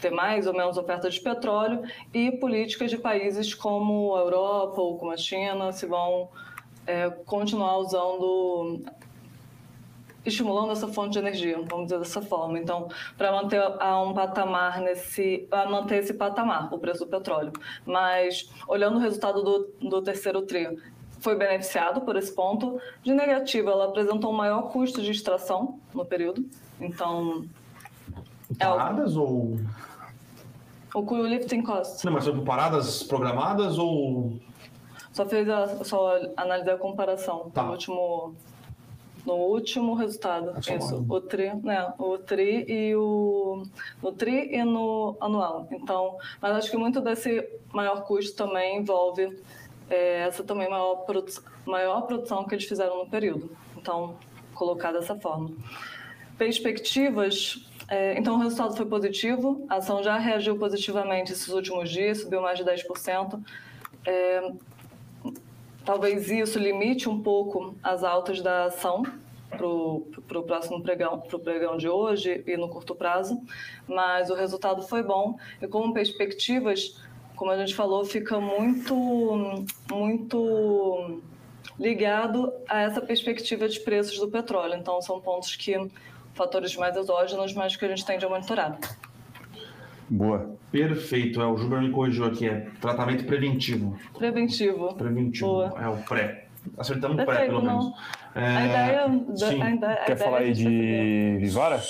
[0.00, 1.82] ter mais ou menos oferta de petróleo,
[2.12, 6.28] e políticas de países como a Europa ou como a China se vão
[6.86, 8.80] é, continuar usando
[10.24, 12.58] estimulando essa fonte de energia, vamos dizer dessa forma.
[12.58, 17.52] Então, para manter a um patamar nesse, para manter esse patamar, o preço do petróleo.
[17.86, 20.78] Mas olhando o resultado do, do terceiro tri,
[21.20, 22.80] foi beneficiado por esse ponto.
[23.02, 26.44] De negativo, ela apresentou um maior custo de extração no período.
[26.80, 27.44] Então,
[28.58, 29.22] paradas é o...
[29.22, 29.58] ou
[30.94, 32.04] o crew lifting cost.
[32.04, 34.38] Não, mas foi por paradas programadas ou
[35.12, 37.62] só fez a, só analisar a comparação tá.
[37.64, 38.34] no último
[39.26, 40.54] no último resultado.
[40.66, 41.92] É isso, o tri, né?
[41.98, 43.62] O tri e o
[44.02, 45.68] no tri e no anual.
[45.70, 49.38] Então, mas acho que muito desse maior custo também envolve
[49.90, 51.30] é, essa também maior, produ
[51.66, 53.50] maior produção que eles fizeram no período.
[53.76, 54.16] Então,
[54.54, 55.50] colocar dessa forma.
[56.38, 57.67] Perspectivas.
[57.88, 62.42] É, então, o resultado foi positivo, a ação já reagiu positivamente esses últimos dias, subiu
[62.42, 63.40] mais de 10%.
[64.06, 64.52] É,
[65.88, 69.04] Talvez isso limite um pouco as altas da ação
[69.48, 73.40] para o próximo pregão, para o pregão de hoje e no curto prazo,
[73.86, 77.00] mas o resultado foi bom e com perspectivas,
[77.34, 78.94] como a gente falou, fica muito,
[79.90, 81.22] muito
[81.80, 84.74] ligado a essa perspectiva de preços do petróleo.
[84.74, 85.74] Então, são pontos que
[86.38, 88.78] fatores mais exógenos, mas que a gente tende a monitorar.
[90.08, 90.56] Boa.
[90.70, 91.42] Perfeito.
[91.42, 92.48] É, o Júnior me corrigiu aqui.
[92.48, 93.98] É tratamento preventivo.
[94.16, 94.94] Preventivo.
[94.94, 95.46] Preventivo.
[95.46, 95.74] Boa.
[95.78, 96.46] É o pré.
[96.76, 97.78] Acertamos o pré, pelo não.
[97.78, 97.98] menos.
[98.34, 98.46] É...
[98.46, 99.22] A ideia...
[99.36, 99.62] Sim.
[99.62, 101.82] A ideia, Quer falar aí de Vivara?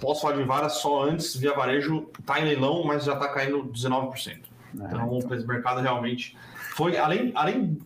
[0.00, 1.36] Posso falar de Vivara só antes.
[1.36, 4.28] Via Varejo está em leilão, mas já está caindo 19%.
[4.28, 4.38] É,
[4.74, 6.36] então, então, o mercado realmente
[6.74, 6.96] foi...
[6.96, 7.78] Além, além,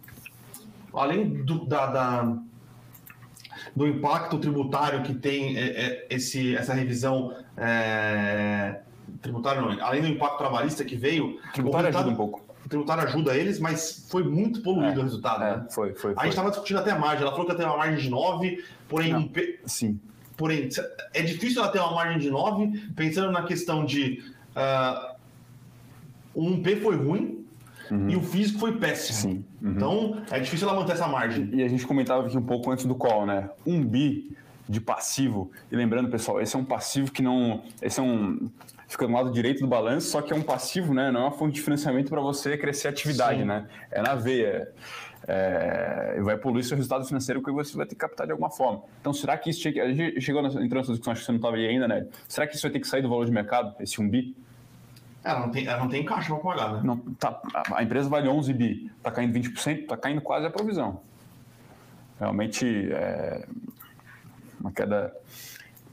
[0.95, 2.39] além do, da, da
[3.79, 8.81] do impacto tributário que tem é, é, esse, essa revisão é,
[9.23, 11.41] tributário, não, além do impacto trabalhista que veio.
[11.53, 12.45] Tributário ajuda um pouco.
[12.67, 15.45] O tributário ajuda eles, mas foi muito poluído é, o resultado.
[15.45, 15.67] É, né?
[15.71, 16.13] foi, foi.
[16.17, 17.23] A gente estava discutindo até a margem.
[17.23, 19.13] Ela falou que ia ter uma margem de 9, porém.
[19.13, 19.31] Não,
[19.65, 20.01] sim.
[20.37, 20.69] Porém,
[21.15, 24.23] é difícil ela ter uma margem de 9, pensando na questão de.
[24.57, 25.17] Uh,
[26.35, 27.38] o 1P foi ruim,
[27.91, 28.11] Uhum.
[28.11, 29.19] E o físico foi péssimo.
[29.19, 29.45] Sim.
[29.63, 29.71] Uhum.
[29.71, 31.49] Então, é difícil ela manter essa margem.
[31.53, 33.51] E a gente comentava aqui um pouco antes do call, né?
[33.67, 34.37] Um bi
[34.69, 35.51] de passivo.
[35.73, 37.63] E lembrando, pessoal, esse é um passivo que não.
[37.81, 38.51] Esse é um.
[38.87, 41.11] Fica do lado direito do balanço, só que é um passivo, né?
[41.11, 43.45] Não é uma fonte de financiamento para você crescer a atividade, Sim.
[43.45, 43.67] né?
[43.91, 44.73] É na veia.
[45.27, 48.83] É, vai poluir seu resultado financeiro que você vai ter que captar de alguma forma.
[49.01, 49.85] Então, será que isso tinha.
[49.85, 52.07] A gente chegou nessa, entrou nessa discussão, acho que você não estava aí ainda, né?
[52.27, 54.35] Será que isso vai ter que sair do valor de mercado, esse 1 bi?
[55.29, 56.81] Ela não tem, ela não tem caixa para pagar, né?
[56.83, 57.41] Não, tá,
[57.75, 61.03] a empresa vale 11 bi, está caindo 20%, está caindo quase a provisão.
[62.19, 63.47] Realmente é
[64.59, 65.15] uma queda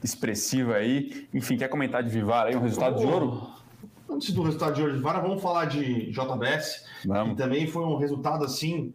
[0.01, 1.27] expressiva aí.
[1.33, 3.49] Enfim, quer comentar de Vivara aí, um resultado oh, de ouro?
[4.09, 7.31] Antes do resultado de ouro de Vivara, vamos falar de JBS, vamos.
[7.31, 8.93] que também foi um resultado assim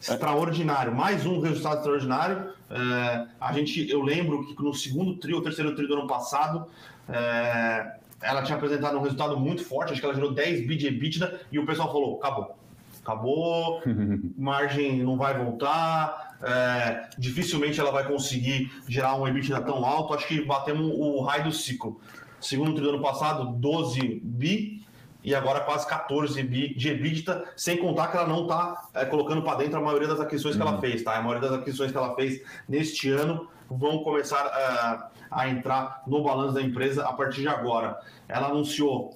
[0.00, 0.94] extraordinário.
[0.94, 2.52] Mais um resultado extraordinário.
[2.70, 6.66] É, a gente, eu lembro que no segundo trio, ou terceiro trio do ano passado,
[7.08, 10.86] é, ela tinha apresentado um resultado muito forte, acho que ela gerou 10 bi de
[10.86, 12.58] EBITDA e o pessoal falou: acabou.
[13.02, 13.82] Acabou,
[14.36, 20.14] margem não vai voltar, é, dificilmente ela vai conseguir gerar um EBITDA tão alto.
[20.14, 22.00] Acho que batemos o raio do ciclo.
[22.40, 24.84] Segundo do ano passado, 12 bi
[25.22, 29.42] e agora quase 14 bi de EBITDA, sem contar que ela não está é, colocando
[29.42, 30.60] para dentro a maioria das aquisições uhum.
[30.60, 30.82] que ela uhum.
[30.82, 31.16] fez, tá?
[31.16, 36.22] A maioria das aquisições que ela fez neste ano vão começar uh, a entrar no
[36.22, 38.00] balanço da empresa a partir de agora.
[38.28, 39.14] Ela anunciou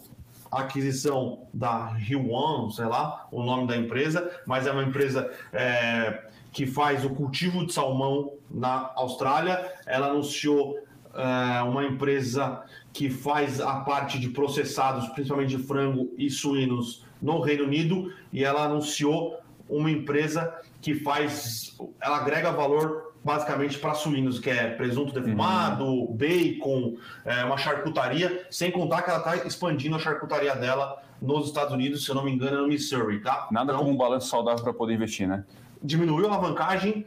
[0.50, 5.31] a aquisição da Rio One, sei lá, o nome da empresa, mas é uma empresa
[5.52, 9.72] é, que faz o cultivo de salmão na Austrália.
[9.87, 10.78] Ela anunciou
[11.14, 17.40] é, uma empresa que faz a parte de processados, principalmente de frango e suínos, no
[17.40, 24.38] Reino Unido, e ela anunciou uma empresa que faz, ela agrega valor basicamente para suínos,
[24.38, 26.16] que é presunto defumado, uhum.
[26.16, 31.72] bacon, é, uma charcutaria, sem contar que ela está expandindo a charcutaria dela nos Estados
[31.72, 33.48] Unidos, se eu não me engano, é no Missouri, tá?
[33.50, 35.44] Nada então, como um balanço saudável para poder investir, né?
[35.83, 37.07] Diminuiu a alavancagem,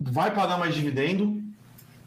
[0.00, 1.42] vai pagar mais dividendo.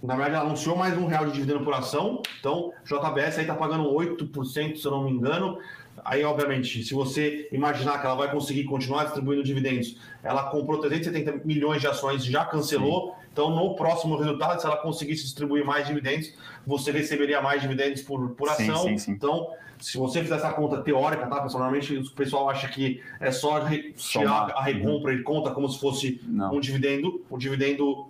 [0.01, 2.21] Na verdade, ela anunciou mais um real de dividendo por ação.
[2.39, 5.59] Então, JBS aí está pagando 8%, se eu não me engano.
[6.03, 11.45] Aí, obviamente, se você imaginar que ela vai conseguir continuar distribuindo dividendos, ela comprou 370
[11.45, 13.07] milhões de ações, já cancelou.
[13.07, 13.19] Sim.
[13.31, 16.33] Então, no próximo resultado, se ela conseguisse distribuir mais dividendos,
[16.65, 18.83] você receberia mais dividendos por, por ação.
[18.83, 19.47] Sim, sim, então,
[19.79, 21.63] se você fizer essa conta teórica, tá, pessoal?
[21.63, 26.21] Normalmente o pessoal acha que é só tirar a recompra e conta como se fosse
[26.27, 26.55] Não.
[26.55, 27.23] um dividendo.
[27.29, 28.09] O dividendo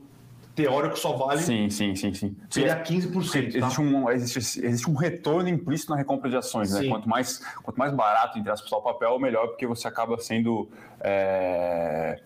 [0.56, 1.42] teórico só vale.
[1.42, 2.36] Sim, sim, sim, sim.
[2.50, 3.16] Seria 15%.
[3.16, 3.82] Existe, tá?
[3.82, 6.88] um, existe, existe um retorno implícito na recompra de ações, né?
[6.88, 10.70] Quanto mais, quanto mais barato, entre aspas, o papel, melhor, porque você acaba sendo.
[11.00, 12.20] É,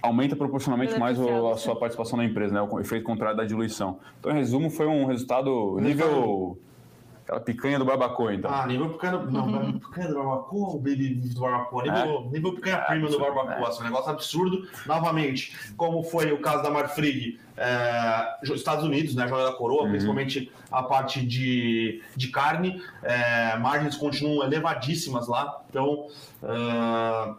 [0.00, 2.62] aumenta proporcionalmente mais o, a sua participação na empresa, né?
[2.62, 3.98] O efeito contrário da diluição.
[4.20, 6.58] Então, em resumo, foi um resultado nível
[7.28, 8.50] Aquela picanha do barbacoa, então.
[8.50, 9.78] Ah, nível picanha, do, não, uhum.
[9.78, 11.82] picanha do barbacoa ou baby do barbacoa?
[11.82, 12.32] Nível, é?
[12.32, 13.68] nível picanha é, premium do barbacoa, é.
[13.68, 14.66] assim, um negócio absurdo.
[14.86, 19.90] Novamente, como foi o caso da Marfrig, é, Estados Unidos, né, Joia da Coroa, uhum.
[19.90, 26.06] principalmente a parte de, de carne, é, margens continuam elevadíssimas lá, então
[26.42, 27.36] uh,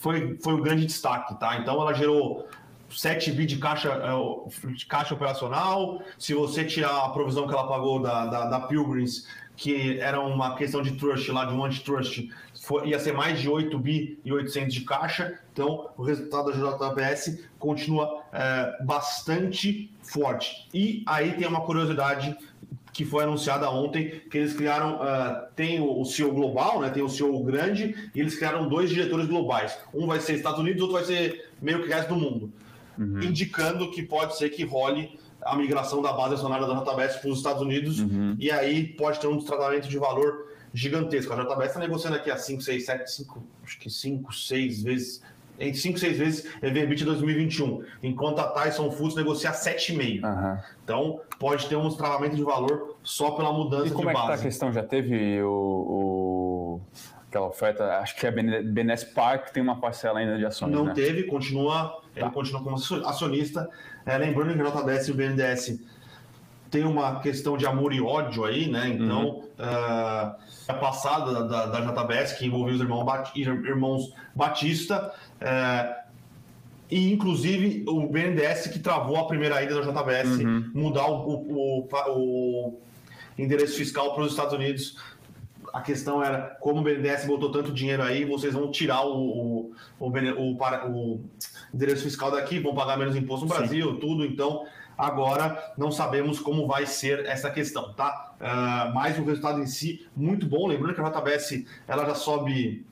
[0.00, 1.56] foi, foi um grande destaque, tá?
[1.56, 2.46] Então ela gerou
[2.92, 6.02] 7 bi de caixa, é, de caixa operacional.
[6.18, 9.26] Se você tirar a provisão que ela pagou da, da, da Pilgrims,
[9.56, 12.28] que era uma questão de trust lá, de um antitrust,
[12.84, 15.38] ia ser mais de 8 bi e 800 de caixa.
[15.52, 20.68] Então, o resultado da JBS continua é, bastante forte.
[20.72, 22.36] E aí tem uma curiosidade
[22.92, 27.08] que foi anunciada ontem, que eles criaram, uh, tem o, CEO global, né, tem o
[27.08, 29.78] CEO grande, e eles criaram dois diretores globais.
[29.94, 32.52] Um vai ser Estados Unidos, outro vai ser meio que resto do mundo
[32.98, 33.22] uhum.
[33.22, 37.38] indicando que pode ser que role a migração da base acionária da JBS para os
[37.38, 38.36] Estados Unidos, uhum.
[38.38, 41.32] e aí pode ter um tratamento de valor gigantesco.
[41.32, 45.22] A JBS está negociando aqui a 5, 6, 7, 5, acho que 5, 6 vezes,
[45.58, 50.24] entre 5 e 6 vezes EVBIT 2021, enquanto a Tyson Foods negocia 7,5.
[50.24, 50.58] Uhum.
[50.84, 53.94] Então, pode ter um travamento de valor só pela mudança de base.
[53.94, 54.72] E como é que está a questão?
[54.72, 56.80] Já teve o, o
[57.32, 60.92] aquela oferta, acho que é BNS Park, tem uma parcela ainda de ações, Não né?
[60.92, 62.30] teve, continua ele tá.
[62.30, 63.70] continua como acionista.
[64.04, 65.80] É, lembrando que a JBS e o BNDES
[66.70, 68.88] tem uma questão de amor e ódio aí, né?
[68.88, 69.38] Então, uhum.
[69.38, 70.34] uh,
[70.68, 76.02] a passada da, da, JBS, que envolveu os irmãos, Bat, irmãos Batista, uh,
[76.90, 80.70] e inclusive o BNDES que travou a primeira ida da JBS Uhum.
[80.74, 82.80] mudar o, o- o- o
[83.38, 84.98] endereço fiscal para os Estados Unidos.
[85.72, 90.06] A questão era como o BNDES botou tanto dinheiro aí, vocês vão tirar o, o,
[90.06, 91.24] o, para- o
[91.72, 93.58] endereço fiscal daqui, vão pagar menos imposto no Sim.
[93.58, 94.24] Brasil, tudo.
[94.26, 94.66] Então,
[94.98, 98.34] agora não sabemos como vai ser essa questão, tá?
[98.38, 100.66] Ah, mas o resultado em si, muito bom.
[100.66, 102.84] Lembrando que a JBS ela já sobe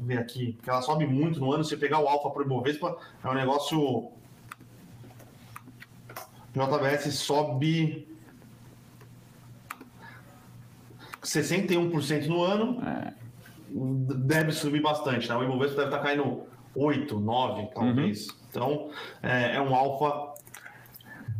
[0.00, 1.64] ver aqui, que ela sobe muito no ano.
[1.64, 4.10] Se você pegar o Alfa para o Ibovespa, é um negócio.
[6.54, 8.06] JBS sobe
[11.22, 12.80] 61% no ano.
[13.70, 15.36] Deve subir bastante, né?
[15.36, 16.42] O Ibovespa deve estar caindo
[16.74, 18.28] 8, 9, talvez.
[18.50, 18.90] Então,
[19.22, 20.34] é, é um Alfa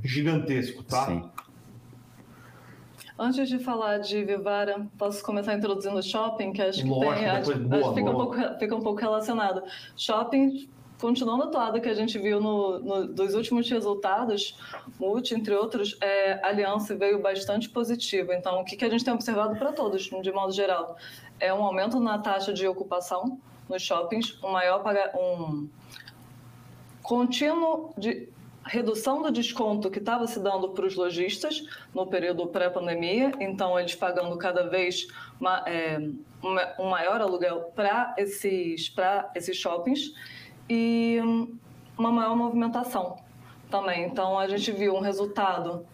[0.02, 1.06] gigantesco, tá?
[1.06, 1.28] Sim.
[3.18, 7.26] Antes de falar de Vivara, posso começar introduzindo o shopping, que acho que Lógico, tem,
[7.28, 9.62] acho, depois- acho boa, que fica, um pouco, fica um pouco relacionado.
[9.96, 10.68] Shopping,
[11.06, 14.56] continuando a toada que a gente viu no, no- dos últimos resultados,
[15.00, 18.32] Multi, entre outros, é, a Aliança veio bastante positivo.
[18.32, 20.96] Então, o que, que a gente tem observado para todos, de modo geral?
[21.40, 23.36] É um aumento na taxa de ocupação
[23.68, 24.80] nos shoppings, um maior
[25.18, 25.68] um
[27.02, 28.28] contínuo de
[28.64, 33.96] redução do desconto que estava se dando para os lojistas no período pré-pandemia, então eles
[33.96, 35.08] pagando cada vez
[35.40, 35.98] ma- é,
[36.40, 38.94] uma- um maior aluguel para esses,
[39.34, 40.12] esses shoppings
[40.68, 41.18] e
[41.98, 43.16] uma maior movimentação
[43.70, 44.04] também.
[44.06, 45.84] Então a gente viu um resultado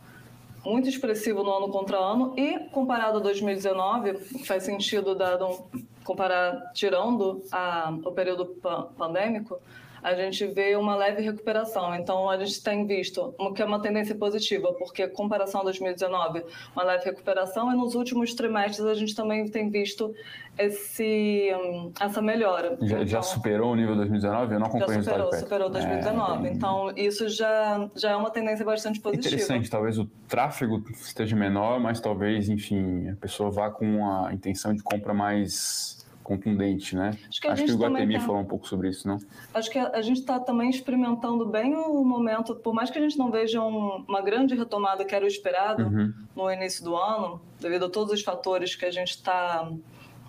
[0.64, 5.64] muito expressivo no ano contra ano e comparado a 2019, que faz sentido dado
[6.04, 9.58] comparar tirando a, o período pa- pandêmico,
[10.02, 11.94] a gente vê uma leve recuperação.
[11.94, 16.44] Então a gente tem visto o que é uma tendência positiva, porque comparação a 2019,
[16.74, 20.14] uma leve recuperação e nos últimos trimestres a gente também tem visto
[20.58, 22.76] esse hum, essa melhora.
[22.80, 24.54] Já, já Então, superou o nível 2019?
[24.54, 26.48] Eu não já acompanho o superou, superou 2019.
[26.48, 29.34] É, Então, isso já, já é uma tendência bastante positiva.
[29.34, 34.74] Interessante, talvez o tráfego esteja menor, mas talvez, enfim, a pessoa vá com a intenção
[34.74, 37.16] de compra mais contundente, né?
[37.26, 39.16] Acho que a Acho que o Guatemi tem- falou um pouco sobre isso, não?
[39.54, 43.00] Acho que a, a gente está também experimentando bem o momento, por mais que a
[43.00, 46.12] gente não veja um- uma grande retomada que era o esperado Uhum.
[46.36, 49.70] no início do ano, devido a todos os fatores que a gente está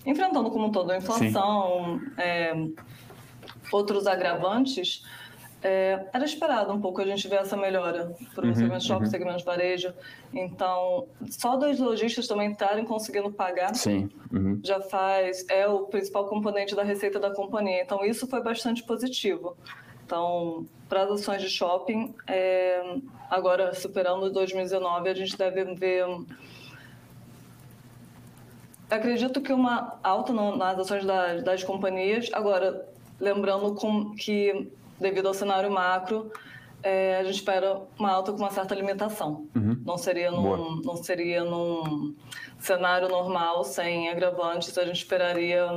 [0.06, 2.54] enfrentando como um todo, inflação, é,
[3.72, 5.04] outros agravantes,
[5.62, 9.04] é, era esperado um pouco a gente ver essa melhora para o Uhum, segmento shopping,
[9.04, 9.10] uhum.
[9.10, 9.94] segmento varejo.
[10.34, 14.10] Então, só dos lojistas também estarem conseguindo pagar Sim.
[14.32, 14.62] Uhum.
[14.64, 17.82] já faz é o principal componente da receita da companhia.
[17.82, 19.58] Então isso foi bastante positivo.
[20.06, 22.96] Então para as ações de shopping, é,
[23.30, 26.06] agora superando 2019, a gente deve ver
[28.90, 32.30] acredito que uma alta nas ações das, das companhias.
[32.34, 32.88] Agora
[33.20, 36.32] lembrando com, que devido ao cenário macro
[36.82, 39.48] é, a gente espera uma alta com uma certa limitação.
[39.56, 39.82] Uhum.
[39.86, 40.58] Não seria Boa.
[40.58, 42.16] num, não seria num
[42.58, 45.68] cenário normal, sem agravantes, a gente esperaria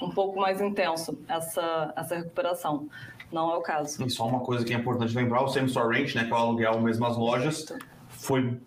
[0.00, 2.88] um pouco mais intenso essa, essa recuperação.
[3.32, 4.02] Não é o caso.
[4.04, 6.34] E só uma coisa que é importante lembrar, o Same Store Rent, né, que é
[6.34, 7.66] o aluguel mesmo as lojas,
[8.08, 8.58] foi...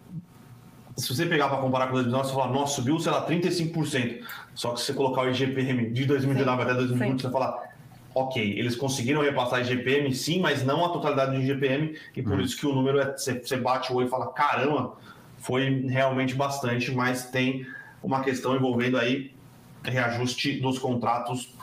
[0.98, 4.24] Se você pegar para comparar com 2019, você fala, nossa, subiu, sei lá, 35%.
[4.54, 7.17] Só que se você colocar o IGPM de 2019 até 2020, sim.
[7.17, 7.71] você vai falar,
[8.13, 12.58] ok, eles conseguiram repassar IGPM, sim, mas não a totalidade do IGPM, e por isso
[12.58, 14.97] que o número é, você, bate o olho e fala, caramba,
[15.38, 17.65] foi realmente bastante, mas tem
[18.04, 19.32] uma questão envolvendo aí
[19.84, 21.54] reajuste dos contratos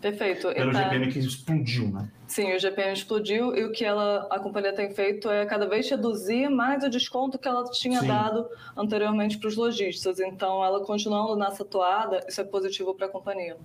[0.00, 0.52] Perfeito.
[0.52, 2.08] pelo tá- IGPM que explodiu, né?
[2.26, 5.88] Sim, o GPM explodiu e o que ela, a companhia tem feito é cada vez
[5.88, 8.06] reduzir mais o desconto que ela tinha Sim.
[8.06, 10.20] dado anteriormente para os lojistas.
[10.20, 13.56] Então, ela continuando nessa toada, isso é positivo para a companhia.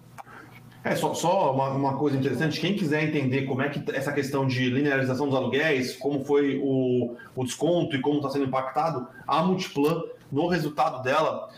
[0.84, 4.46] É, só, só uma, uma coisa interessante, quem quiser entender como é que essa questão
[4.46, 9.42] de linearização dos aluguéis, como foi o, o desconto e como está sendo impactado, a
[9.44, 11.50] Multiplan, no resultado dela,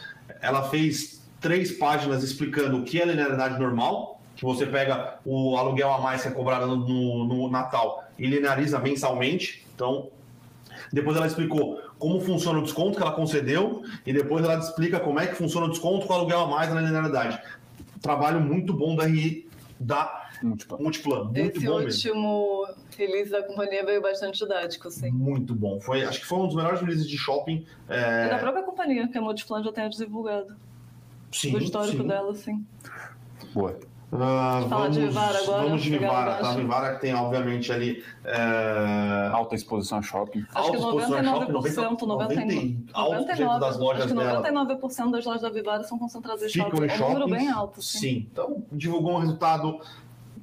[0.41, 5.91] ela fez três páginas explicando o que é linearidade normal, que você pega o aluguel
[5.91, 9.65] a mais que é cobrado no, no- no Natal e lineariza mensalmente.
[9.73, 10.09] Então,
[10.91, 15.19] depois ela explicou como funciona o desconto que ela concedeu e depois ela explica como
[15.19, 17.39] é que funciona o desconto com o aluguel a mais na linearidade.
[18.01, 19.47] Trabalho muito bom da RI
[19.79, 20.77] da Múltipla.
[20.77, 21.85] Multiplan, muito Esse bom mesmo.
[22.11, 25.09] último release da companhia veio bastante didático, sim.
[25.11, 25.79] Muito bom.
[25.81, 27.65] Foi, acho que foi um dos melhores releases de shopping.
[27.89, 30.55] é, E da própria companhia, que a Multiplan já tenha divulgado.
[31.31, 32.07] sim, do histórico sim.
[32.07, 32.65] dela, sim.
[33.53, 33.77] Boa.
[34.09, 36.51] Fala vamos, de Vivara agora, Vamos de Vivara, tá?
[36.53, 38.03] Vivara que tem, obviamente, ali.
[38.23, 39.29] É...
[39.33, 40.45] Alta exposição a shopping.
[40.53, 44.19] Acho que alta exposição a shopping, 99%, 90, altos por cento das lojas acho que
[44.19, 46.85] dela 99% das lojas da Vivara são concentradas em ficam shopping.
[46.85, 47.97] em É um número bem alto, sim.
[47.99, 49.79] Sim, então divulgou um resultado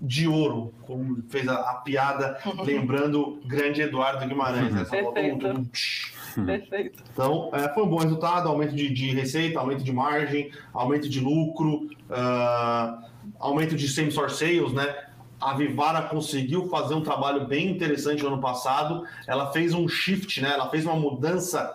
[0.05, 4.75] de ouro, como fez a, a piada, lembrando grande Eduardo Guimarães.
[4.75, 4.85] Né?
[4.85, 5.59] Só faltou um- Perfeito.
[5.61, 6.13] um tch.
[6.45, 7.05] Perfeito.
[7.13, 11.21] Então, é, foi um bom resultado, aumento de, de receita, aumento de margem, aumento de
[11.21, 12.99] lucro, ah,
[13.39, 14.95] aumento de same-store sales, né?
[15.41, 19.05] A Vivara conseguiu fazer um trabalho bem interessante no ano passado.
[19.27, 20.53] Ela fez um shift, né?
[20.53, 21.75] Ela fez uma mudança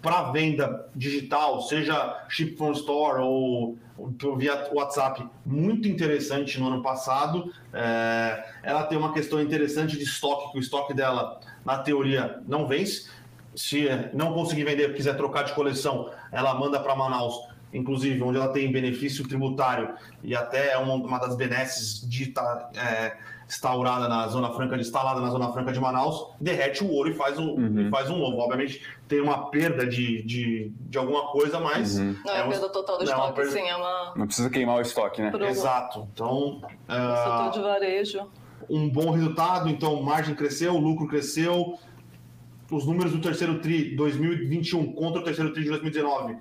[0.00, 3.76] para venda digital, seja ship from store ou
[4.22, 7.52] ou via WhatsApp, muito interessante no ano passado.
[7.72, 12.66] É, ela tem uma questão interessante de estoque, que o estoque dela, na teoria, não
[12.66, 13.10] vence.
[13.54, 17.34] Se não conseguir vender, quiser trocar de coleção, ela manda para Manaus,
[17.72, 22.70] inclusive, onde ela tem benefício tributário e até é uma, uma das benesses de estar
[22.74, 23.16] é,
[23.48, 27.38] instaurada na Zona Franca, instalada na Zona Franca de Manaus, derrete o ouro e faz
[27.38, 27.80] um, Uhum.
[27.88, 28.38] e faz um novo.
[28.38, 31.98] Obviamente, tem uma perda de, de, de alguma coisa, mas.
[31.98, 32.16] Uhum.
[32.24, 34.26] Não é, um- perda total do não, é uma estoque, perda- sim, é uma Não
[34.26, 35.30] precisa queimar o estoque, né?
[35.30, 36.08] Pro- Exato.
[36.14, 38.20] Então, setor ah, de varejo.
[38.68, 39.68] um bom resultado.
[39.68, 41.76] Então, margem cresceu, lucro cresceu.
[42.70, 46.36] Os números do terceiro TRI 2021 contra o terceiro TRI de 2019.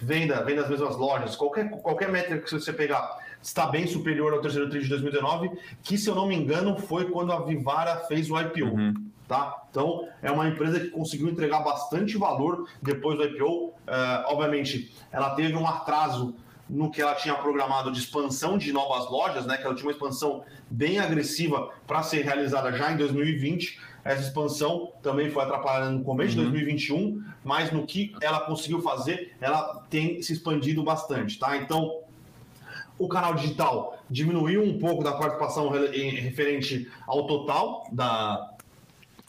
[0.00, 1.36] Venda, venda das mesmas lojas.
[1.36, 5.50] Qualquer, qualquer métrica que você pegar está bem superior ao terceiro TRI de 2019,
[5.82, 8.66] que, se eu não me engano, foi quando a Vivara fez o IPO.
[8.66, 8.94] Uhum.
[9.26, 9.62] Tá?
[9.70, 13.72] Então, é uma empresa que conseguiu entregar bastante valor depois do IPO.
[13.86, 16.34] Eh, obviamente, ela teve um atraso
[16.70, 19.56] no que ela tinha programado de expansão de novas lojas, né?
[19.56, 23.80] Que ela tinha uma expansão bem agressiva para ser realizada já em 2020.
[24.04, 29.36] Essa expansão também foi atrapalhada no começo de 2021, mas no que ela conseguiu fazer,
[29.40, 31.56] ela tem se expandido bastante, tá?
[31.56, 32.00] Então,
[32.98, 38.49] o canal digital diminuiu um pouco da participação referente ao total da,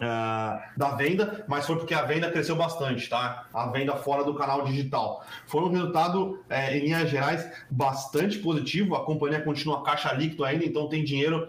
[0.02, 3.46] ah, da venda, mas foi porque a venda cresceu bastante, tá?
[3.54, 5.24] A venda fora do canal digital.
[5.46, 8.96] Foi um resultado, eh, em linhas gerais, bastante positivo.
[8.96, 11.48] A companhia continua caixa líquido ainda, então tem dinheiro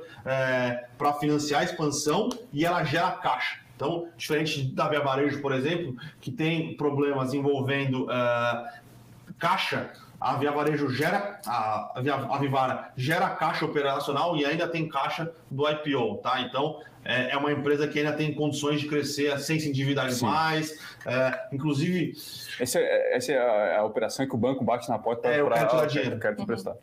[0.98, 3.61] para financiar a expansão e ela gera caixa.
[3.74, 8.70] Então, diferente da Via Varejo, por exemplo, que tem problemas envolvendo ah,
[9.38, 9.90] caixa,
[10.23, 15.33] a Via Varejo gera, a, Via, a Vivara gera caixa operacional e ainda tem caixa
[15.51, 16.41] do IPO, tá?
[16.41, 20.79] Então, é, é uma empresa que ainda tem condições de crescer sem se endividar demais.
[21.05, 22.14] É, inclusive,
[22.61, 25.51] Essa é, essa é a, a operação que o banco bate na porta É, eu
[25.51, 26.14] quero te dar dinheiro.
[26.14, 26.75] Eu quero te emprestar.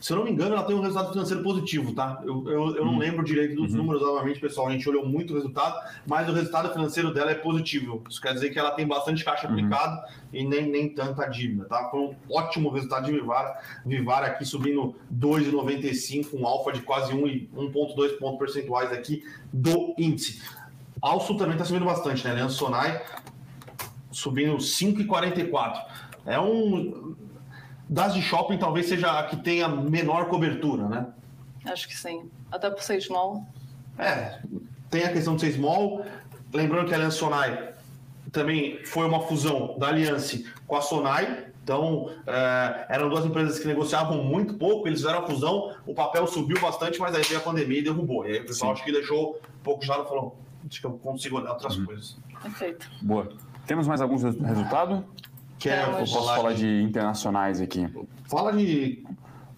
[0.00, 2.20] Se eu não me engano, ela tem um resultado financeiro positivo, tá?
[2.24, 4.68] Eu, eu, eu não lembro direito dos números, obviamente, pessoal.
[4.68, 5.76] A gente olhou muito o resultado,
[6.06, 8.04] mas o resultado financeiro dela é positivo.
[8.08, 10.00] Isso quer dizer que ela tem bastante caixa aplicado
[10.32, 11.88] e nem, nem tanta dívida, tá?
[11.90, 13.58] Foi um ótimo resultado de Vivara.
[13.84, 19.94] Vivara aqui subindo 2,95, um alfa de quase 1 e 1,2 pontos percentuais aqui do
[19.98, 20.40] índice.
[21.02, 22.34] Alço também está subindo bastante, né?
[22.34, 23.02] Leandro Sonai
[24.10, 25.82] subindo 5,44.
[26.26, 27.16] É um.
[27.88, 31.06] Das de shopping talvez seja a que tenha menor cobertura, né?
[31.64, 32.28] Acho que sim.
[32.52, 33.46] Até por ser small.
[33.98, 34.38] É,
[34.90, 36.04] tem a questão de ser small.
[36.52, 37.72] Lembrando que a Aliança Sonai
[38.32, 41.46] também foi uma fusão da Aliança com a Sonai.
[41.64, 46.26] Então, é, eram duas empresas que negociavam muito pouco, eles fizeram a fusão, o papel
[46.26, 48.26] subiu bastante, mas aí veio a pandemia e derrubou.
[48.26, 48.76] E aí o pessoal Sim.
[48.76, 50.36] acho que deixou um pouco de lado e falou:
[50.66, 52.16] acho que eu consigo olhar outras coisas.
[52.42, 52.90] Perfeito.
[53.02, 53.28] Boa.
[53.66, 55.02] Temos mais alguns resu- resultados?
[55.58, 56.10] Quer Temos.
[56.10, 57.88] Eu posso falar de internacionais aqui.
[58.28, 59.04] Fala de.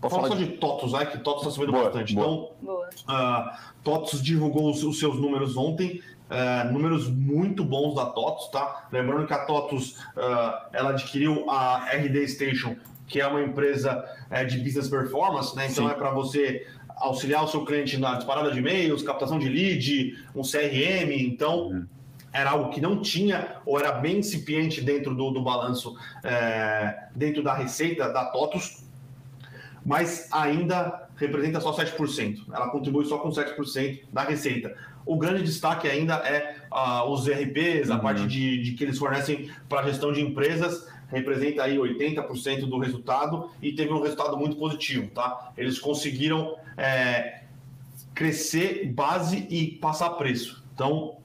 [0.00, 2.14] Posso Fala falar só de TOTUS, vai, que TOTUS está subindo Boa, bastante.
[2.14, 2.26] boa.
[2.26, 2.88] Então, Boa.
[3.06, 8.88] A TOTUS divulgou os, os seus números ontem, é, números muito bons da TOTUS, tá?
[8.90, 12.76] Lembrando que a TOTUS ah, ela adquiriu a RD Station,
[13.06, 15.66] que é uma empresa é, de business performance, né?
[15.70, 15.92] Então Sim.
[15.92, 20.40] é para você auxiliar o seu cliente na disparada de e-mails, captação de lead, um
[20.40, 21.86] CRM, então
[22.32, 27.42] era algo que não tinha ou era bem incipiente dentro do, do balanço, é, dentro
[27.42, 28.80] da receita da TOTUS
[29.84, 32.44] mas ainda representa só 7%.
[32.52, 34.76] Ela contribui só com 7% da receita.
[35.04, 38.00] O grande destaque ainda é ah, os ERPs, a Uhum.
[38.00, 42.78] parte de, de que eles fornecem para a gestão de empresas, representa aí 80% do
[42.78, 45.52] resultado e teve um resultado muito positivo, tá?
[45.56, 47.42] Eles conseguiram é,
[48.14, 50.62] crescer base e passar preço.
[50.74, 51.16] Então,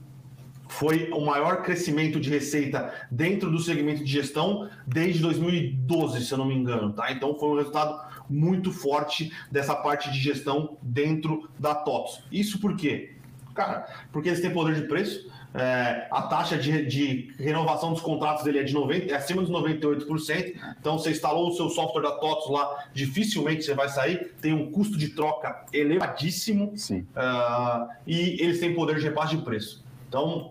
[0.68, 6.38] foi o maior crescimento de receita dentro do segmento de gestão desde 2012, se eu
[6.38, 7.12] não me engano, tá?
[7.12, 8.00] Então foi um resultado
[8.30, 12.24] muito forte dessa parte de gestão dentro da TOTS.
[12.32, 13.14] Isso por quê?
[13.54, 18.44] Cara, porque eles têm poder de preço, é, a taxa de, de renovação dos contratos
[18.44, 20.54] dele é de 90, é acima dos 98%.
[20.78, 24.34] Então, você instalou o seu software da TOTS lá, dificilmente você vai sair.
[24.42, 27.08] Tem um custo de troca elevadíssimo Sim.
[27.16, 29.85] ah, e eles têm poder de repasse de preço.
[30.16, 30.50] Então,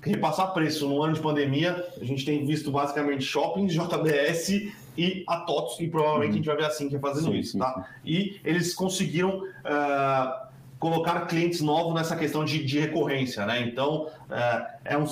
[0.00, 5.38] repassar preço no ano de pandemia, a gente tem visto basicamente shoppings, JBS e a
[5.38, 6.34] TOTS, e provavelmente uhum.
[6.34, 7.74] a gente vai ver assim que é fazendo sim, isso, sim, tá?
[7.74, 7.82] Sim.
[8.04, 10.46] E eles conseguiram uh,
[10.78, 13.60] colocar clientes novos nessa questão de, de recorrência, né?
[13.60, 15.04] Então, uh, é um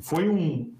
[0.00, 0.72] foi um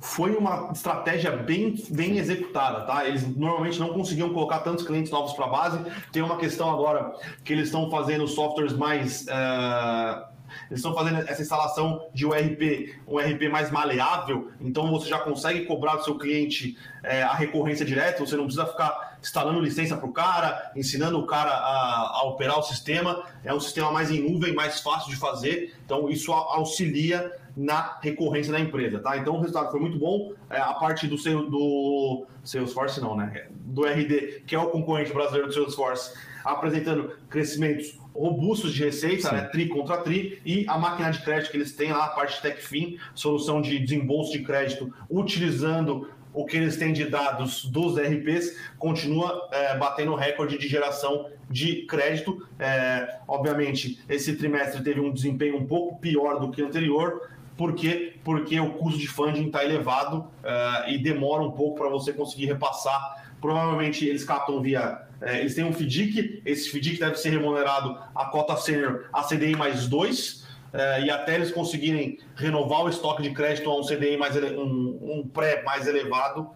[0.00, 3.06] foi uma estratégia bem, bem executada, tá?
[3.06, 5.78] Eles normalmente não conseguiam colocar tantos clientes novos para a base.
[6.10, 7.12] Tem uma questão agora
[7.44, 10.30] que eles estão fazendo softwares mais uh,
[10.70, 15.18] eles estão fazendo essa instalação de um RP, um RP mais maleável, então você já
[15.18, 19.96] consegue cobrar do seu cliente é, a recorrência direta, você não precisa ficar instalando licença
[19.96, 23.22] para o cara, ensinando o cara a, a, operar o sistema.
[23.44, 28.52] É um sistema mais em nuvem, mais fácil de fazer, então isso auxilia na recorrência
[28.52, 29.16] da empresa, tá?
[29.16, 30.32] Então o resultado foi muito bom.
[30.48, 33.48] É, a parte do, do Salesforce, não, né?
[33.50, 39.34] Do RD, que é o concorrente brasileiro do Salesforce, apresentando crescimentos robustos de receita, Sim.
[39.36, 39.42] né?
[39.44, 42.98] Tri contra tri, e a máquina de crédito que eles têm lá, a parte TechFin,
[43.14, 49.48] solução de desembolso de crédito, utilizando o que eles têm de dados dos RPs, continua
[49.52, 52.46] é, batendo recorde de geração de crédito.
[52.58, 57.28] É, obviamente, esse trimestre teve um desempenho um pouco pior do que o anterior.
[57.60, 58.14] Por quê?
[58.24, 62.46] Porque o custo de funding está elevado é, e demora um pouco para você conseguir
[62.46, 63.22] repassar.
[63.38, 68.24] Provavelmente eles captam via é, eles têm um FDIC, esse FDIC deve ser remunerado a
[68.24, 73.30] cota sênior a CDI mais 2, é, e até eles conseguirem renovar o estoque de
[73.34, 76.48] crédito a um CDI mais um, um pré mais elevado,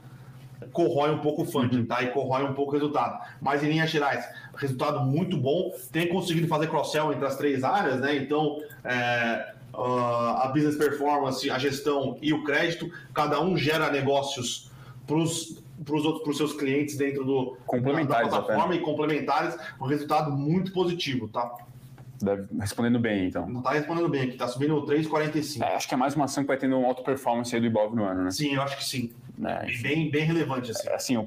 [0.73, 1.87] corrói um pouco o funding, uhum.
[1.87, 2.03] tá?
[2.03, 3.21] E corrói um pouco o resultado.
[3.41, 4.27] Mas em linhas gerais,
[4.57, 5.73] resultado muito bom.
[5.93, 8.17] Tem conseguido fazer cross-sell entre as três áreas, né?
[8.17, 14.70] Então, é, uh, a business performance, a gestão e o crédito, cada um gera negócios
[15.07, 19.87] para os outros, para os seus clientes dentro do complementares da plataforma e complementares, um
[19.87, 21.55] resultado muito positivo, tá?
[22.22, 23.47] Deve, respondendo bem, então.
[23.49, 25.62] Não está respondendo bem aqui, está subindo 3,45.
[25.62, 27.66] É, acho que é mais uma ação que vai tendo um alto performance aí do
[27.66, 28.31] Ibov no ano, né?
[28.31, 29.12] Sim, eu acho que sim.
[29.45, 30.89] É, bem, bem relevante, assim.
[30.89, 31.27] É, assim, o,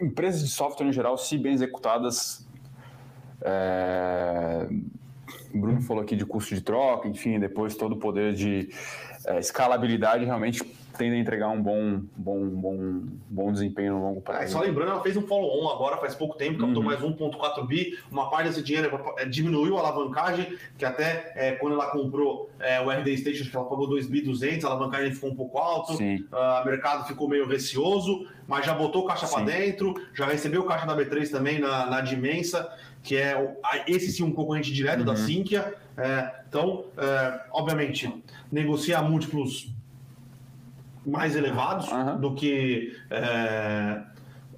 [0.00, 2.46] empresas de software em geral, se bem executadas,
[3.42, 4.68] é...
[5.54, 8.68] o Bruno falou aqui de custo de troca, enfim, depois todo o poder de
[9.26, 10.62] é, escalabilidade realmente
[10.96, 14.42] tende a entregar um bom, bom, bom, bom desempenho no longo prazo.
[14.42, 16.88] É, só lembrando, ela fez um follow-on agora faz pouco tempo, captou uhum.
[16.88, 17.98] mais 1,4 bi.
[18.10, 22.80] Uma parte desse dinheiro é, diminuiu a alavancagem, que até é, quando ela comprou é,
[22.80, 26.64] o RD Station, que ela pagou 2.200, a alavancagem ficou um pouco alta, uh, o
[26.66, 31.30] mercado ficou meio receoso, mas já botou caixa para dentro, já recebeu caixa da B3
[31.30, 32.70] também na, na Dimensa,
[33.02, 35.06] que é esse sim um concorrente direto uhum.
[35.06, 35.74] da Sinqia.
[35.96, 39.72] É, então, é, obviamente, negocia múltiplos
[41.06, 42.20] mais elevados uhum.
[42.20, 44.02] do que é,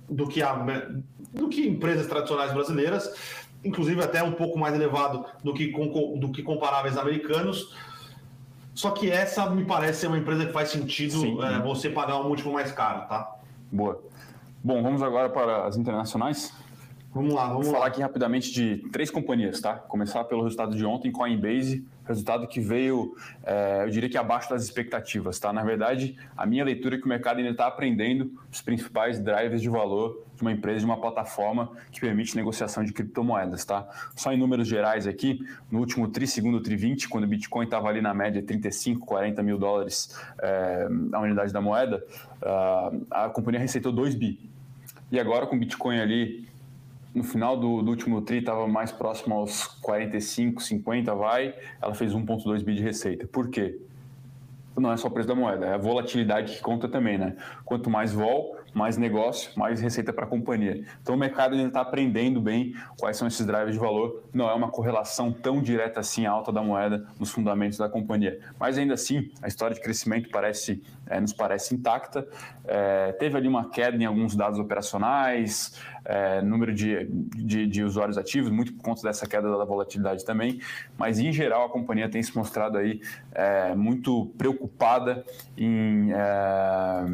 [0.08, 0.54] do que a,
[1.32, 3.14] do que empresas tradicionais brasileiras,
[3.64, 5.72] inclusive até um pouco mais elevado do que
[6.18, 7.74] do que comparáveis americanos.
[8.74, 12.28] Só que essa me parece ser uma empresa que faz sentido é, você pagar um
[12.28, 13.36] múltiplo mais caro, tá?
[13.70, 14.02] Boa.
[14.64, 16.54] Bom, vamos agora para as internacionais.
[17.14, 19.74] Vamos lá, vamos Vou falar aqui rapidamente de três companhias, tá?
[19.74, 24.64] Começar pelo resultado de ontem, Coinbase, resultado que veio, é, eu diria que abaixo das
[24.64, 25.52] expectativas, tá?
[25.52, 29.60] Na verdade, a minha leitura é que o mercado ainda está aprendendo os principais drivers
[29.60, 33.86] de valor de uma empresa, de uma plataforma que permite negociação de criptomoedas, tá?
[34.16, 37.90] Só em números gerais aqui, no último tri, segundo tri 20, quando o Bitcoin estava
[37.90, 42.02] ali na média 35, 40 mil dólares é, a unidade da moeda,
[43.10, 44.50] a companhia receitou 2 bi.
[45.10, 46.50] E agora com o Bitcoin ali
[47.14, 52.14] no final do, do último TRI estava mais próximo aos 45, 50, vai, ela fez
[52.14, 53.26] 1,2 bi de receita.
[53.26, 53.78] Por quê?
[54.76, 57.36] Não é só o preço da moeda, é a volatilidade que conta também, né?
[57.64, 60.84] Quanto mais vol, mais negócio, mais receita para a companhia.
[61.02, 64.22] Então o mercado ainda está aprendendo bem quais são esses drivers de valor.
[64.32, 68.40] Não é uma correlação tão direta assim alta da moeda nos fundamentos da companhia.
[68.58, 72.26] Mas ainda assim, a história de crescimento parece, é, nos parece intacta.
[72.64, 78.18] É, teve ali uma queda em alguns dados operacionais, é, número de, de, de, usuários
[78.18, 80.60] ativos, muito por conta dessa queda da volatilidade também.
[80.96, 83.00] Mas em geral a companhia tem se mostrado aí
[83.32, 85.24] é, muito preocupada
[85.56, 87.04] em é,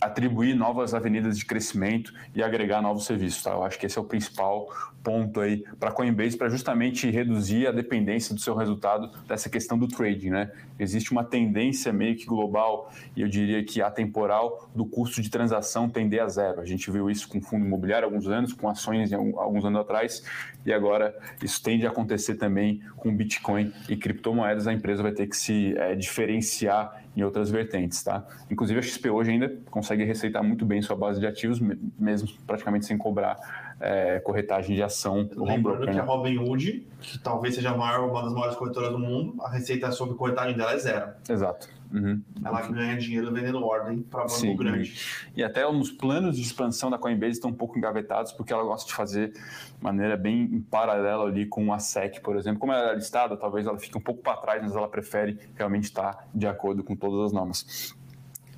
[0.00, 3.42] atribuir novas avenidas de crescimento e agregar novos serviços.
[3.42, 3.52] Tá?
[3.52, 4.68] Eu acho que esse é o principal
[5.02, 9.86] ponto aí para Coinbase para justamente reduzir a dependência do seu resultado dessa questão do
[9.86, 10.30] trading.
[10.30, 10.50] Né?
[10.78, 15.88] Existe uma tendência meio que global e eu diria que atemporal do custo de transação
[15.88, 16.60] tender a zero.
[16.60, 20.24] A gente viu isso com fundo imobiliário há alguns anos, com ações alguns anos atrás
[20.64, 24.66] e agora isso tende a acontecer também com Bitcoin e criptomoedas.
[24.66, 28.26] A empresa vai ter que se é, diferenciar em outras vertentes, tá?
[28.50, 31.60] Inclusive a XP hoje ainda consegue receitar muito bem sua base de ativos,
[31.98, 33.36] mesmo praticamente sem cobrar
[33.80, 35.28] é, corretagem de ação.
[35.34, 39.50] Lembrando que a Robinhood, que talvez seja maior, uma das maiores corretoras do mundo, a
[39.50, 41.10] receita sobre corretagem dela é zero.
[41.28, 41.68] Exato.
[41.92, 42.20] Uhum.
[42.44, 44.56] Ela ganha dinheiro vendendo ordem para banco Sim.
[44.56, 44.94] grande.
[45.36, 48.88] E até os planos de expansão da Coinbase estão um pouco engavetados, porque ela gosta
[48.88, 49.40] de fazer de
[49.80, 52.58] maneira bem em paralelo ali com a SEC, por exemplo.
[52.58, 55.84] Como ela é listada, talvez ela fique um pouco para trás, mas ela prefere realmente
[55.84, 57.94] estar de acordo com todas as normas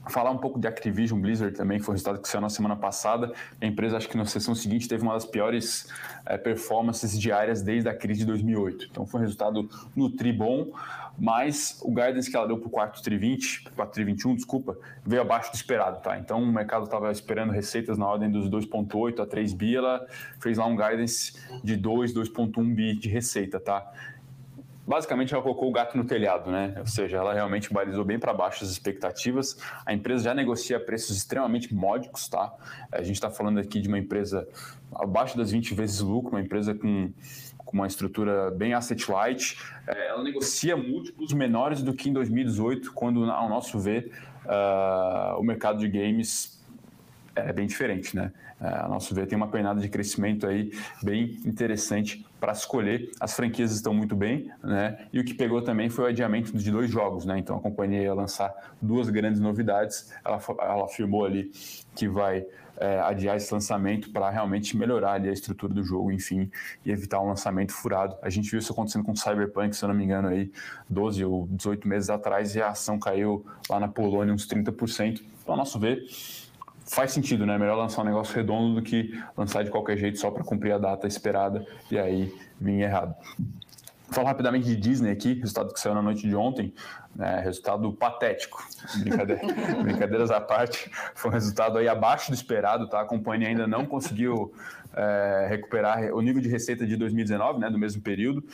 [0.08, 2.76] falar um pouco de Activision Blizzard também, que foi o resultado que saiu na semana
[2.76, 3.32] passada.
[3.60, 5.88] A empresa, acho que na sessão seguinte, teve uma das piores
[6.24, 8.88] é, performances diárias desde a crise de 2008.
[8.90, 10.68] Então, foi um resultado no tri bom,
[11.18, 14.76] mas o guidance que ela deu para o quarto tri 20, quarto tri 21, desculpa,
[15.04, 16.18] veio abaixo do esperado, tá?
[16.18, 20.06] Então, o mercado estava esperando receitas na ordem dos 2,8 a 3 bi, ela
[20.40, 23.90] fez lá um guidance de 2, 2,1 bi de receita, tá?
[24.86, 26.74] basicamente ela colocou o gato no telhado, né?
[26.78, 29.56] Ou seja, ela realmente balizou bem para baixo as expectativas.
[29.84, 32.54] A empresa já negocia preços extremamente módicos, tá?
[32.92, 34.46] A gente está falando aqui de uma empresa
[34.94, 37.10] abaixo das 20 vezes lucro, uma empresa com,
[37.66, 39.58] com uma estrutura bem asset light.
[39.86, 44.12] É, ela negocia múltiplos menores do que em 2018, quando, ao nosso ver,
[44.46, 46.64] uh, o mercado de games
[47.34, 48.32] é bem diferente, né?
[48.58, 50.70] É, a nosso ver tem uma pernada de crescimento aí
[51.02, 53.10] bem interessante para escolher.
[53.20, 55.06] As franquias estão muito bem, né?
[55.12, 57.38] E o que pegou também foi o adiamento de dois jogos, né?
[57.38, 60.10] Então a companhia ia lançar duas grandes novidades.
[60.24, 61.50] Ela, ela afirmou ali
[61.94, 62.46] que vai
[62.78, 66.50] é, adiar esse lançamento para realmente melhorar ali a estrutura do jogo, enfim,
[66.84, 68.16] e evitar um lançamento furado.
[68.22, 70.50] A gente viu isso acontecendo com o Cyberpunk, se eu não me engano, aí
[70.88, 75.22] 12 ou 18 meses atrás, e a ação caiu lá na Polônia uns 30%.
[75.42, 76.04] Então, a nosso ver,
[76.86, 77.58] faz sentido, né?
[77.58, 80.78] Melhor lançar um negócio redondo do que lançar de qualquer jeito só para cumprir a
[80.78, 83.14] data esperada e aí vir errado.
[84.10, 86.72] Falar rapidamente de Disney aqui, resultado que saiu na noite de ontem,
[87.16, 88.62] né, resultado patético.
[89.00, 89.40] Brincadeira,
[89.82, 93.00] brincadeiras à parte, foi um resultado aí abaixo do esperado, tá?
[93.00, 94.52] A companhia ainda não conseguiu
[94.94, 98.44] é, recuperar o nível de receita de 2019, né, do mesmo período.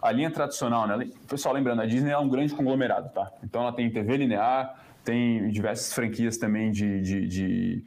[0.00, 1.08] A linha tradicional, né?
[1.28, 3.30] Pessoal, lembrando, a Disney é um grande conglomerado, tá?
[3.42, 7.84] Então ela tem TV linear, tem diversas franquias também de, de, de,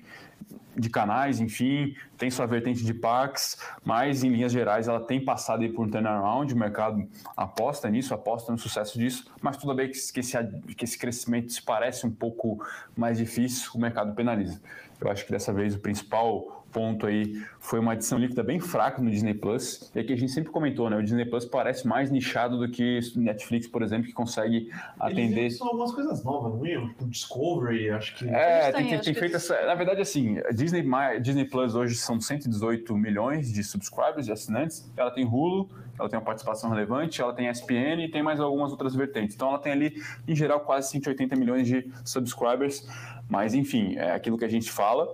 [0.75, 5.67] de, canais, enfim, tem sua vertente de parques, mas em linhas gerais ela tem passado
[5.69, 10.19] por um turnaround, o mercado aposta nisso, aposta no sucesso disso, mas toda vez que
[10.19, 10.37] esse,
[10.75, 12.65] que esse crescimento se parece um pouco
[12.95, 14.61] mais difícil, o mercado penaliza.
[14.99, 19.01] Eu acho que dessa vez o principal ponto aí foi uma adição líquida bem fraca
[19.01, 19.89] no Disney Plus.
[19.95, 20.97] E aqui a gente sempre comentou, né?
[20.97, 24.69] O Disney Plus parece mais nichado do que Netflix, por exemplo, que consegue
[24.99, 25.39] atender.
[25.39, 26.77] Eles são algumas coisas novas, não é?
[26.77, 28.27] O Discovery, acho que.
[28.27, 29.65] É, tem, tem, tem feito essa.
[29.65, 30.85] Na verdade, assim, Disney,
[31.21, 34.91] Disney Plus hoje são 118 milhões de subscribers, de assinantes.
[34.97, 38.71] Ela tem Hulu, ela tem uma participação relevante, ela tem ESPN e tem mais algumas
[38.71, 39.33] outras vertentes.
[39.33, 42.85] Então ela tem ali, em geral, quase 180 milhões de subscribers.
[43.27, 45.07] Mas, enfim, é aquilo que a gente fala.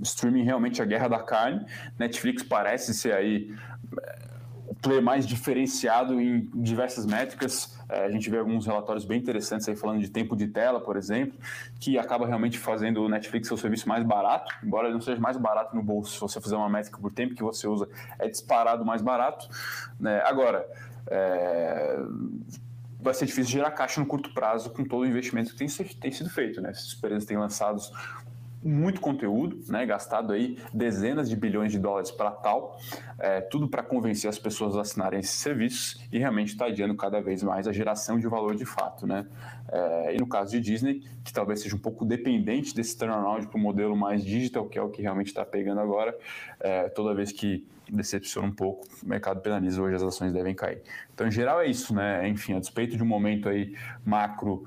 [0.00, 1.64] Streaming realmente é a guerra da carne.
[1.98, 3.54] Netflix parece ser aí
[4.00, 4.26] é,
[4.66, 7.76] o player mais diferenciado em diversas métricas.
[7.88, 10.96] É, a gente vê alguns relatórios bem interessantes aí falando de tempo de tela, por
[10.96, 11.38] exemplo,
[11.80, 15.20] que acaba realmente fazendo o Netflix ser o serviço mais barato, embora ele não seja
[15.20, 17.88] mais barato no bolso, se você fizer uma métrica por tempo que você usa,
[18.18, 19.48] é disparado mais barato.
[20.00, 20.20] Né?
[20.24, 20.66] Agora,
[21.08, 21.98] é,
[23.06, 26.12] vai ser difícil gerar caixa no curto prazo com todo o investimento que tem, tem
[26.12, 26.60] sido feito.
[26.60, 26.70] Né?
[26.70, 27.80] Essas empresas têm lançado
[28.66, 32.78] muito conteúdo, né, gastado aí dezenas de bilhões de dólares para tal,
[33.18, 37.20] é, tudo para convencer as pessoas a assinarem esses serviços e realmente está adiando cada
[37.20, 39.26] vez mais a geração de valor de fato, né?
[39.68, 43.56] É, e no caso de Disney, que talvez seja um pouco dependente desse turnaround para
[43.56, 46.16] o modelo mais digital, que é o que realmente está pegando agora,
[46.60, 50.82] é, toda vez que decepciona um pouco, o mercado penaliza, hoje as ações devem cair.
[51.14, 52.28] Então, em geral, é isso, né?
[52.28, 54.66] Enfim, a despeito de um momento aí macro.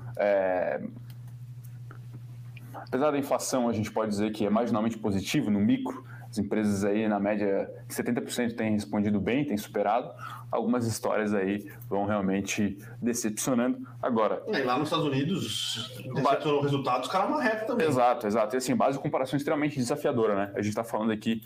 [2.80, 6.38] É, apesar da inflação, a gente pode dizer que é marginalmente positivo no micro, as
[6.38, 10.12] empresas aí, na média, 70% têm respondido bem, têm superado.
[10.48, 13.78] Algumas histórias aí vão realmente decepcionando.
[14.00, 14.40] Agora.
[14.46, 17.88] E lá nos Estados Unidos, decepcionou o resultado, os caras marretam também.
[17.88, 18.54] Exato, exato.
[18.54, 20.52] E assim, base de comparação extremamente desafiadora, né?
[20.54, 21.42] A gente está falando aqui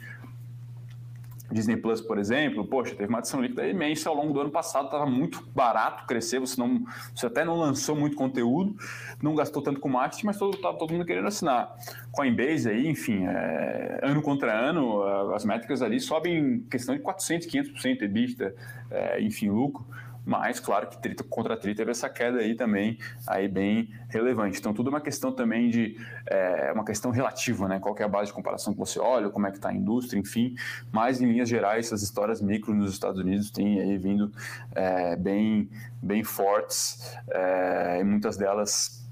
[1.54, 4.86] Disney Plus, por exemplo, poxa, teve uma adição líquida imensa ao longo do ano passado,
[4.86, 6.84] estava muito barato crescer, você, não,
[7.14, 8.74] você até não lançou muito conteúdo,
[9.22, 11.72] não gastou tanto com marketing, mas todo, todo mundo querendo assinar.
[12.10, 17.46] Coinbase aí, enfim, é, ano contra ano, as métricas ali sobem em questão de 400,
[17.46, 18.54] 500% EBITDA,
[18.90, 19.86] é, enfim, lucro
[20.24, 24.58] mas claro que trita contra trita teve essa queda aí também aí bem relevante.
[24.58, 25.96] Então tudo é uma questão também de
[26.26, 27.78] é, uma questão relativa, né?
[27.78, 30.18] Qual é a base de comparação que você olha, como é que está a indústria,
[30.18, 30.54] enfim.
[30.90, 34.32] Mas em linhas gerais essas histórias micro nos Estados Unidos têm aí vindo
[34.74, 35.68] é, bem
[36.02, 39.04] bem fortes é, e muitas delas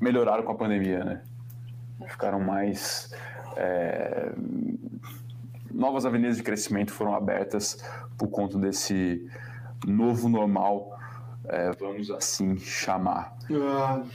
[0.00, 1.22] melhoraram com a pandemia, né?
[2.08, 3.12] Ficaram mais
[3.56, 4.32] é,
[5.70, 7.82] novas avenidas de crescimento foram abertas
[8.18, 9.26] por conta desse
[9.86, 10.98] novo normal,
[11.48, 13.36] é, vamos assim chamar.
[13.50, 14.06] Uh,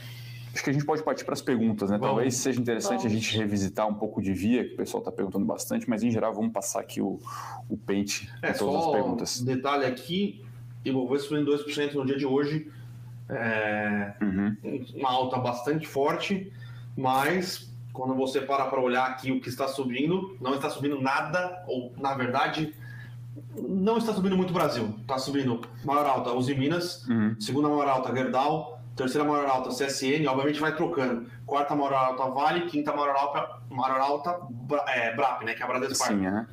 [0.56, 1.98] Acho que a gente pode partir para as perguntas, né?
[1.98, 2.14] Vamos.
[2.14, 3.12] Talvez seja interessante vamos.
[3.12, 6.10] a gente revisitar um pouco de via, que o pessoal está perguntando bastante, mas em
[6.10, 7.20] geral vamos passar aqui o,
[7.68, 9.42] o pente é, todas as perguntas.
[9.42, 10.42] Um detalhe aqui,
[10.82, 12.72] Ibovespa subindo 2% no dia de hoje,
[13.28, 14.56] é uhum.
[14.94, 16.50] uma alta bastante forte,
[16.96, 21.64] mas quando você para para olhar aqui o que está subindo, não está subindo nada,
[21.66, 22.74] ou na verdade
[23.56, 24.94] não está subindo muito o Brasil.
[25.00, 27.36] Está subindo maior alta Uzi Minas, uhum.
[27.40, 31.26] segunda maior alta Gerdau, terceira maior alta CSN, obviamente vai trocando.
[31.44, 34.38] Quarta maior alta Vale, quinta maior alta, maior alta
[34.88, 36.06] é, BRAP, né, que é a Bradesco.
[36.06, 36.46] Sim, é.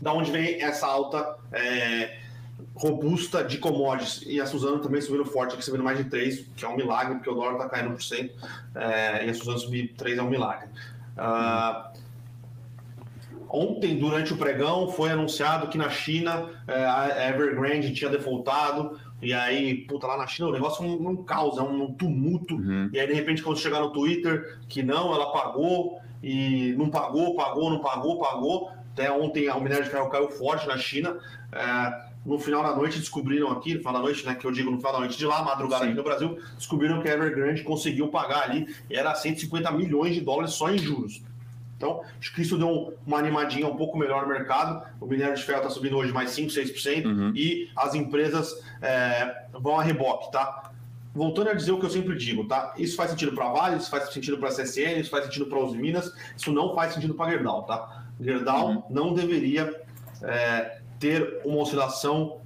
[0.00, 2.18] Da onde vem essa alta é,
[2.74, 4.22] robusta de commodities.
[4.26, 7.14] E a Suzano também subindo forte, aqui subindo mais de 3, que é um milagre,
[7.14, 8.34] porque o dólar está caindo por cento,
[8.74, 10.68] é, e a Suzano subir 3 é um milagre.
[11.16, 11.96] Uh,
[13.48, 19.32] Ontem, durante o pregão, foi anunciado que na China é, a Evergrande tinha defaultado, e
[19.32, 22.54] aí, puta, lá na China o negócio é um, um caos, é um tumulto.
[22.56, 22.90] Uhum.
[22.92, 27.34] E aí, de repente, quando chegar no Twitter, que não, ela pagou, e não pagou,
[27.34, 28.70] pagou, não pagou, pagou.
[28.92, 31.18] Até ontem o minério de ferro caiu forte na China.
[31.52, 34.70] É, no final da noite descobriram aqui, no final da noite, né, que eu digo
[34.70, 35.90] no final da noite de lá, madrugada Sim.
[35.90, 40.52] aqui no Brasil, descobriram que a Evergrande conseguiu pagar ali, era 150 milhões de dólares
[40.52, 41.22] só em juros.
[41.76, 44.82] Então, acho que isso deu uma animadinha um pouco melhor no mercado.
[45.00, 47.32] O minério de ferro está subindo hoje mais 5, 6%, uhum.
[47.34, 50.72] e as empresas é, vão a reboque, tá?
[51.14, 52.74] Voltando a dizer o que eu sempre digo, tá?
[52.78, 55.46] Isso faz sentido para a Vale, isso faz sentido para a CSN, isso faz sentido
[55.46, 58.04] para os Minas, isso não faz sentido para a Gerdau, tá?
[58.18, 58.82] Gerdau uhum.
[58.88, 59.82] não deveria
[60.22, 62.40] é, ter uma oscilação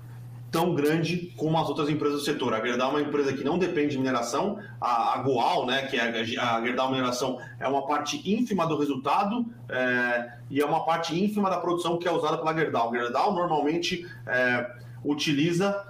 [0.51, 2.53] tão grande como as outras empresas do setor.
[2.55, 5.97] A Gerdau é uma empresa que não depende de mineração, a, a Goal, né, que
[5.97, 10.85] é a, a Gerdau Mineração, é uma parte ínfima do resultado é, e é uma
[10.85, 12.93] parte ínfima da produção que é usada pela Gerdau.
[12.93, 14.71] A Gerdau normalmente é,
[15.05, 15.87] utiliza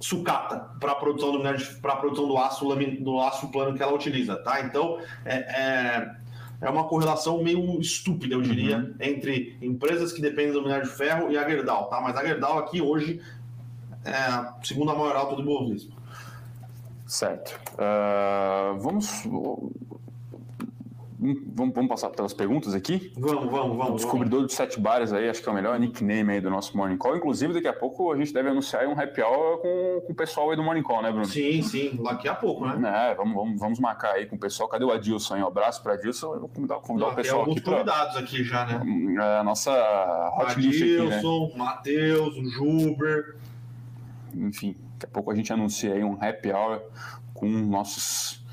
[0.00, 1.42] sucata para a produção do
[1.80, 2.64] para a produção do aço
[3.00, 4.60] do aço plano que ela utiliza, tá?
[4.60, 6.16] Então é, é,
[6.60, 8.94] é uma correlação meio estúpida, eu diria, uhum.
[9.00, 12.00] entre empresas que dependem do minério de ferro e a Gerdau, tá?
[12.00, 13.20] Mas a Gerdau aqui hoje
[14.06, 15.94] é a segunda maior alta do Bovespa.
[17.06, 17.60] Certo.
[17.74, 19.24] Uh, vamos,
[21.18, 23.12] vamos, vamos passar pelas perguntas aqui?
[23.16, 23.92] Vamos, vamos, vamos.
[23.92, 24.50] O descobridor vamos.
[24.50, 27.16] de sete bares aí, acho que é o melhor nickname aí do nosso Morning Call.
[27.16, 30.50] Inclusive, daqui a pouco a gente deve anunciar um happy hour com, com o pessoal
[30.50, 31.26] aí do Morning Call, né, Bruno?
[31.26, 33.10] Sim, sim, daqui a pouco, né?
[33.10, 34.68] É, vamos, vamos, vamos marcar aí com o pessoal.
[34.68, 35.36] Cadê o Adilson?
[35.36, 36.34] Um abraço para Adilson.
[36.34, 37.70] Eu vou convidar, convidar Não, o pessoal tem alguns aqui.
[37.70, 38.22] convidados pra...
[38.22, 38.80] aqui já, né?
[39.16, 41.06] É, a nossa hot list aqui, né?
[41.06, 43.36] Adilson, Matheus, o Juber
[44.36, 46.82] enfim, daqui a pouco a gente anuncia aí um happy hour
[47.34, 48.44] com nossos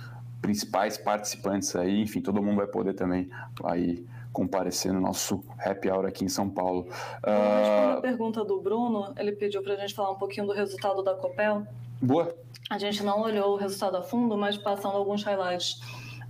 [0.42, 3.30] principais participantes aí, enfim, todo mundo vai poder também
[3.64, 6.88] aí comparecer no nosso happy hour aqui em São Paulo.
[7.24, 7.98] Uh...
[7.98, 11.14] a pergunta do Bruno, ele pediu para a gente falar um pouquinho do resultado da
[11.14, 11.66] Copel.
[12.02, 12.36] Boa.
[12.70, 15.80] A gente não olhou o resultado a fundo, mas passando alguns highlights.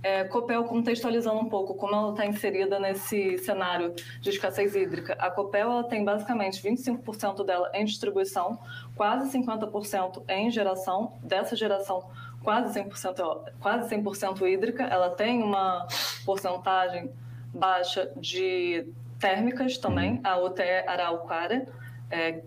[0.04, 5.14] É, Copel contextualizando um pouco como ela está inserida nesse cenário de escassez hídrica.
[5.18, 8.58] A Copel ela tem basicamente 25% dela em distribuição,
[8.94, 11.14] quase 50% em geração.
[11.22, 12.04] Dessa geração,
[12.42, 14.84] quase 100%, quase 100% hídrica.
[14.84, 15.88] Ela tem uma
[16.26, 17.10] porcentagem
[17.54, 18.86] baixa de
[19.18, 21.66] térmicas também, a UTE Araucária,
[22.10, 22.42] é,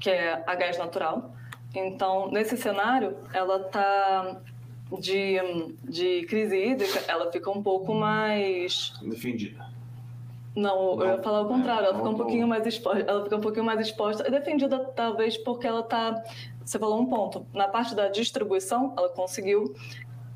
[0.00, 1.30] que é a gás natural.
[1.74, 4.40] Então, nesse cenário, ela está
[4.98, 5.38] de,
[5.84, 8.92] de crise hídrica, ela fica um pouco mais.
[9.02, 9.70] Defendida.
[10.54, 13.36] Não, não, eu ia falar o contrário, ela fica um pouquinho mais exposta, ela fica
[13.36, 16.24] um pouquinho mais exposta, defendida talvez porque ela está,
[16.64, 19.72] você falou um ponto, na parte da distribuição, ela conseguiu,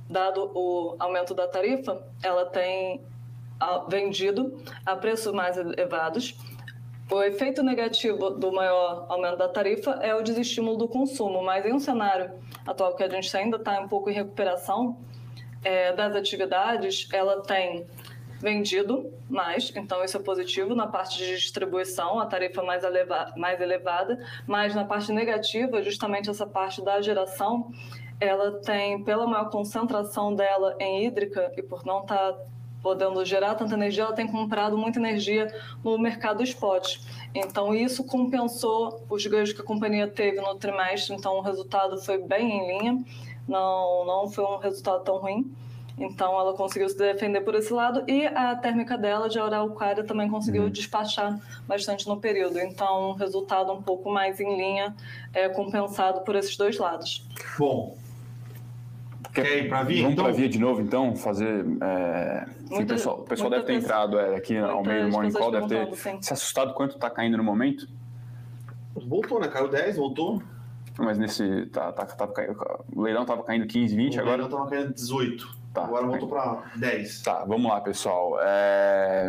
[0.08, 3.00] dado o aumento da tarifa, ela tem
[3.88, 6.38] vendido a preços mais elevados,
[7.10, 11.72] o efeito negativo do maior aumento da tarifa é o desestímulo do consumo, mas em
[11.72, 12.30] um cenário
[12.66, 14.98] atual que a gente ainda está um pouco em recuperação
[15.62, 17.86] é, das atividades, ela tem
[18.40, 23.60] vendido mais, então isso é positivo na parte de distribuição, a tarifa mais, eleva mais
[23.60, 27.72] elevada, mas na parte negativa, justamente essa parte da geração,
[28.20, 32.38] ela tem, pela maior concentração dela em hídrica e por não estar tá
[32.82, 35.46] podendo gerar tanta energia, ela tem comprado muita energia
[35.82, 36.98] no mercado spot.
[37.34, 42.18] Então, isso compensou os ganhos que a companhia teve no trimestre, então o resultado foi
[42.18, 43.04] bem em linha,
[43.48, 45.52] não, não foi um resultado tão ruim.
[45.96, 50.28] Então, ela conseguiu se defender por esse lado e a térmica dela, de Araucária, também
[50.28, 50.70] conseguiu uhum.
[50.70, 52.58] despachar bastante no período.
[52.58, 54.94] Então, um resultado um pouco mais em linha,
[55.32, 57.24] é, compensado por esses dois lados.
[57.58, 57.96] Bom,
[59.34, 60.02] Quer ir para via?
[60.02, 60.24] Vamos então?
[60.24, 61.66] para via de novo, então, fazer.
[61.80, 62.46] É...
[62.70, 65.50] Muita, o pessoal, o pessoal deve ter entrado é, aqui ao meio do Morning Call,
[65.50, 66.22] deve ter sim.
[66.22, 67.88] se assustado quanto está caindo no momento.
[68.94, 69.48] Voltou, né?
[69.48, 70.40] Caiu 10, voltou.
[70.96, 71.66] Mas nesse.
[71.66, 72.28] Tá, tá, tá,
[72.94, 74.44] o leilão estava caindo 15, 20 o agora?
[74.44, 75.64] O leilão estava caindo 18.
[75.74, 77.22] Tá, agora voltou para 10.
[77.22, 78.38] Tá, vamos lá, pessoal.
[78.40, 79.28] É...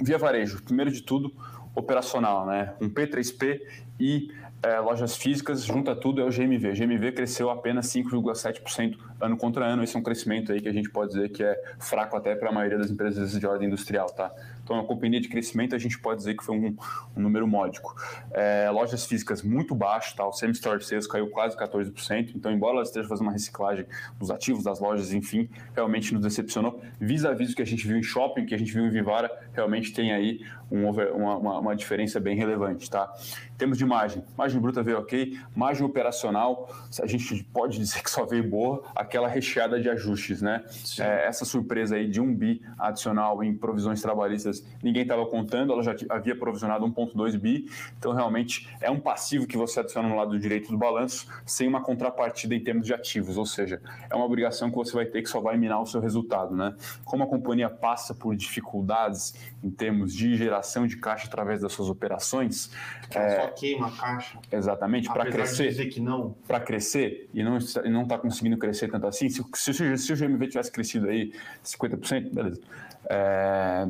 [0.00, 1.34] Via varejo, primeiro de tudo,
[1.74, 2.74] operacional, né?
[2.80, 3.60] Um P3P
[3.98, 4.30] e
[4.62, 6.70] é, lojas físicas, junta tudo, é o GMV.
[6.70, 9.82] O GMV cresceu apenas 5,7% ano contra ano.
[9.82, 12.50] Esse é um crescimento aí que a gente pode dizer que é fraco até para
[12.50, 14.32] a maioria das empresas de ordem industrial, tá?
[14.62, 16.76] Então, a companhia de crescimento, a gente pode dizer que foi um,
[17.16, 17.94] um número módico.
[18.30, 20.26] É, lojas físicas muito baixo, tá?
[20.26, 22.32] O same-store sales caiu quase 14%.
[22.36, 23.84] Então, embora ela esteja fazendo uma reciclagem
[24.18, 26.80] dos ativos das lojas, enfim, realmente nos decepcionou.
[27.00, 29.92] Vis-a-vis o que a gente viu em shopping, que a gente viu em Vivara, realmente
[29.92, 30.40] tem aí
[30.70, 33.12] um uma, uma, uma, diferença bem relevante, tá?
[33.54, 36.68] Em termos de margem, margem bruta veio ok, margem operacional,
[37.00, 40.64] a gente pode dizer que só veio boa, aquela recheada de ajustes, né?
[40.98, 45.82] É, essa surpresa aí de um bi adicional em provisões trabalhistas, ninguém estava contando, ela
[45.82, 50.38] já havia provisionado 1,2 bi, então realmente é um passivo que você adiciona no lado
[50.38, 53.80] direito do balanço, sem uma contrapartida em termos de ativos, ou seja,
[54.10, 56.74] é uma obrigação que você vai ter que só vai minar o seu resultado, né?
[57.04, 61.88] Como a companhia passa por dificuldades em termos de geração de caixa através das suas
[61.88, 62.70] operações,
[63.10, 64.38] é, só queima a caixa.
[64.50, 65.68] Exatamente, para crescer.
[65.68, 66.34] dizer que não.
[66.46, 69.28] Para crescer e não está, não está conseguindo crescer tanto assim.
[69.28, 71.32] Se, se, se o GMV tivesse crescido aí
[71.64, 72.60] 50%, beleza.
[73.08, 73.86] É,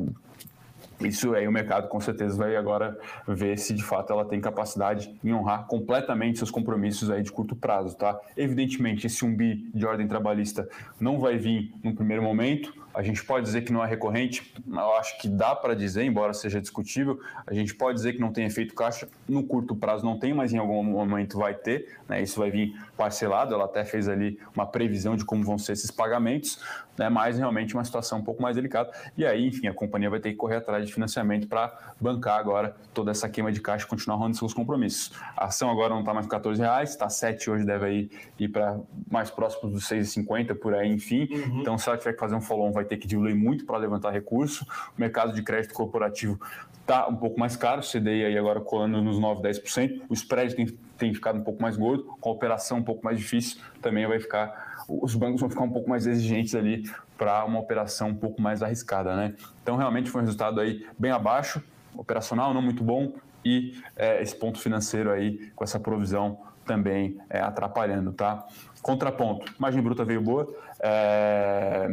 [1.01, 2.97] isso aí o mercado com certeza vai agora
[3.27, 7.55] ver se de fato ela tem capacidade em honrar completamente seus compromissos aí de curto
[7.55, 8.19] prazo, tá?
[8.37, 10.67] Evidentemente, esse 1 bi de ordem trabalhista
[10.99, 14.95] não vai vir no primeiro momento, a gente pode dizer que não é recorrente, eu
[14.95, 17.19] acho que dá para dizer, embora seja discutível.
[17.47, 20.53] A gente pode dizer que não tem efeito caixa, no curto prazo não tem, mas
[20.53, 21.97] em algum momento vai ter.
[22.07, 22.21] Né?
[22.21, 23.53] Isso vai vir parcelado.
[23.53, 26.59] Ela até fez ali uma previsão de como vão ser esses pagamentos,
[26.97, 27.09] né?
[27.09, 28.91] mas realmente uma situação um pouco mais delicada.
[29.17, 32.75] E aí, enfim, a companhia vai ter que correr atrás de financiamento para bancar agora
[32.93, 35.11] toda essa queima de caixa e continuar honrando seus compromissos.
[35.35, 38.49] A ação agora não está mais com 14 reais, está 7 hoje, deve ir, ir
[38.49, 38.79] para
[39.09, 41.27] mais próximo dos 6,50 por aí, enfim.
[41.31, 41.61] Uhum.
[41.61, 44.11] Então, se ela tiver que fazer um follow-on, vai ter que diluir muito para levantar
[44.11, 44.65] recurso.
[44.97, 46.39] O mercado de crédito corporativo
[46.83, 50.01] está um pouco mais caro, CDI aí agora colando nos 9, 10%.
[50.09, 50.67] O spread tem,
[50.97, 54.19] tem ficado um pouco mais gordo, com a operação um pouco mais difícil, também vai
[54.19, 54.85] ficar.
[54.87, 56.83] Os bancos vão ficar um pouco mais exigentes ali
[57.17, 59.33] para uma operação um pouco mais arriscada, né?
[59.61, 61.63] Então, realmente foi um resultado aí bem abaixo,
[61.95, 63.13] operacional não muito bom,
[63.45, 68.45] e é, esse ponto financeiro aí com essa provisão também é, atrapalhando, tá?
[68.81, 71.87] Contraponto, margem bruta veio boa, é,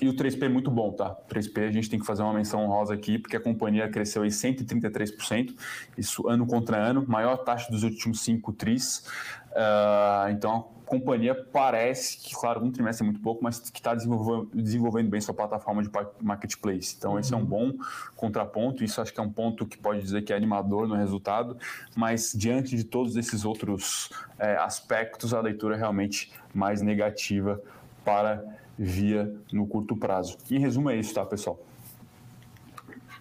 [0.00, 1.14] e o 3P é muito bom, tá?
[1.28, 4.28] 3P a gente tem que fazer uma menção honrosa aqui, porque a companhia cresceu em
[4.28, 5.54] 133%,
[5.98, 9.06] isso ano contra ano, maior taxa dos últimos cinco tris.
[9.50, 13.94] Uh, então a companhia parece que, claro, um trimestre é muito pouco, mas que está
[13.94, 15.90] desenvolvendo, desenvolvendo, bem sua plataforma de
[16.20, 16.94] marketplace.
[16.96, 17.18] Então, uhum.
[17.18, 17.72] esse é um bom
[18.16, 18.82] contraponto.
[18.82, 21.56] Isso acho que é um ponto que pode dizer que é animador no resultado,
[21.94, 27.60] mas diante de todos esses outros é, aspectos, a leitura é realmente mais negativa
[28.04, 30.36] para via no curto prazo.
[30.50, 31.60] Em resumo, é isso, tá, pessoal?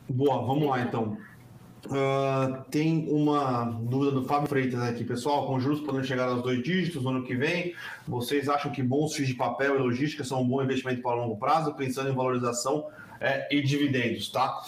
[0.08, 1.18] Boa, vamos lá então.
[1.86, 5.48] Uh, tem uma dúvida do Fábio Freitas aqui, pessoal.
[5.48, 7.74] Com juros podendo chegar aos dois dígitos no ano que vem,
[8.08, 11.38] vocês acham que bons FIIs de papel e logística são um bom investimento para longo
[11.38, 12.88] prazo, pensando em valorização
[13.20, 14.62] é, e dividendos, tá?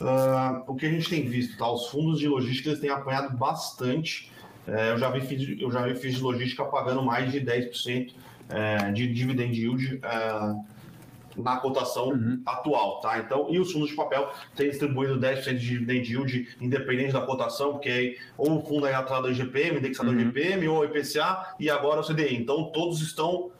[0.00, 1.70] Uh, o que a gente tem visto, tá?
[1.70, 4.30] Os fundos de logística têm apanhado bastante.
[4.66, 8.12] É, eu já vi eu de logística pagando mais de 10%
[8.48, 10.76] é, de dividend yield é,
[11.36, 12.40] na cotação uhum.
[12.46, 13.18] atual, tá?
[13.18, 17.72] Então, e os fundos de papel têm distribuído 10% de dividend yield independente da cotação,
[17.72, 20.20] porque aí, ou o fundo é atrelado ao IGPM, indexado uhum.
[20.20, 22.36] IGPM, ou ao IPCA, e agora o CDI.
[22.36, 23.50] Então, todos estão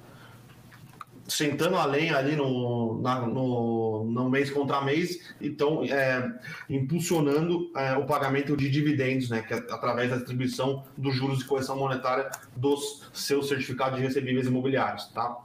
[1.28, 6.32] sentando a lenha ali no, na, no, no mês contra mês, então é,
[6.68, 11.44] impulsionando é, o pagamento de dividendos, né, que é através da distribuição dos juros de
[11.44, 15.36] correção monetária dos seus certificados de recebíveis imobiliários, tá?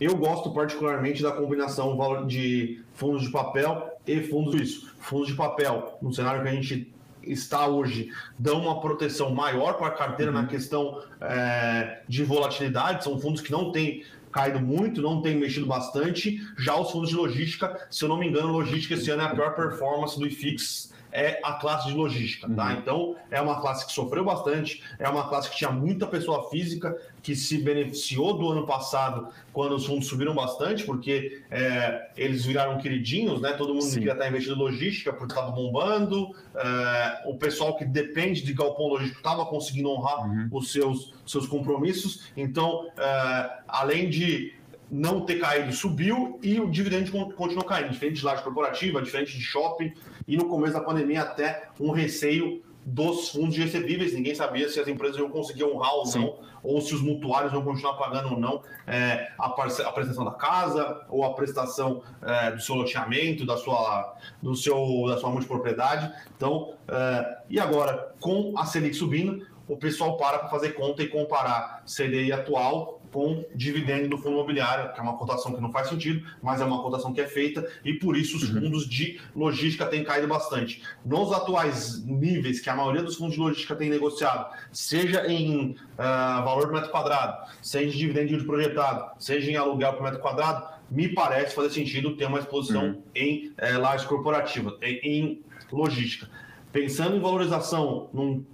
[0.00, 1.96] Eu gosto particularmente da combinação
[2.26, 4.94] de fundos de papel e fundos suíços.
[5.00, 9.88] Fundos de papel, no cenário que a gente está hoje, dão uma proteção maior para
[9.88, 10.42] a carteira uhum.
[10.42, 13.04] na questão é, de volatilidade.
[13.04, 14.04] São fundos que não têm
[14.34, 16.42] caído muito, não tem mexido bastante.
[16.58, 19.28] Já os fundos de logística, se eu não me engano, logística esse ano é a
[19.28, 22.66] pior performance do IFIX é a classe de logística, tá?
[22.66, 22.72] Uhum.
[22.72, 26.94] Então, é uma classe que sofreu bastante, é uma classe que tinha muita pessoa física
[27.22, 32.78] que se beneficiou do ano passado quando os fundos subiram bastante, porque é, eles viraram
[32.78, 33.52] queridinhos, né?
[33.52, 34.00] Todo mundo Sim.
[34.00, 38.88] queria estar investindo em logística porque estava bombando, é, o pessoal que depende de galpão
[38.88, 40.48] logístico estava conseguindo honrar uhum.
[40.50, 44.52] os seus, seus compromissos, então, é, além de
[44.90, 49.42] não ter caído, subiu e o dividendo continuou caindo, diferente de laje corporativa, diferente de
[49.42, 49.92] shopping,
[50.26, 54.78] e no começo da pandemia até um receio dos fundos de recebíveis, ninguém sabia se
[54.78, 58.38] as empresas iam conseguir honrar ou não, ou se os mutuários vão continuar pagando ou
[58.38, 63.56] não é, a, a, prestação da casa, ou a prestação é, do seu loteamento, da
[63.56, 66.12] sua, do seu, da sua multipropriedade.
[66.36, 71.08] Então, é, e agora, com a Selic subindo, o pessoal para para fazer conta e
[71.08, 75.88] comparar CDI atual com dividendo do fundo imobiliário, que é uma cotação que não faz
[75.88, 78.62] sentido, mas é uma cotação que é feita e por isso os uhum.
[78.62, 80.82] fundos de logística têm caído bastante.
[81.06, 86.44] Nos atuais níveis que a maioria dos fundos de logística tem negociado, seja em uh,
[86.44, 90.74] valor por metro quadrado, seja em dividendo de projetado, seja em aluguel por metro quadrado,
[90.90, 93.02] me parece fazer sentido ter uma exposição uhum.
[93.14, 96.28] em uh, lajes corporativas, em, em logística.
[96.72, 98.44] Pensando em valorização num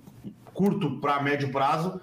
[0.52, 1.98] curto para médio prazo,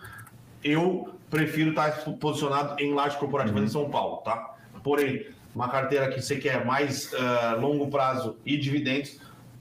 [0.64, 3.66] eu prefiro estar posicionado em laje corporativa uhum.
[3.66, 4.56] em São Paulo, tá?
[4.84, 9.20] Porém, uma carteira que você quer mais uh, longo prazo e dividendos,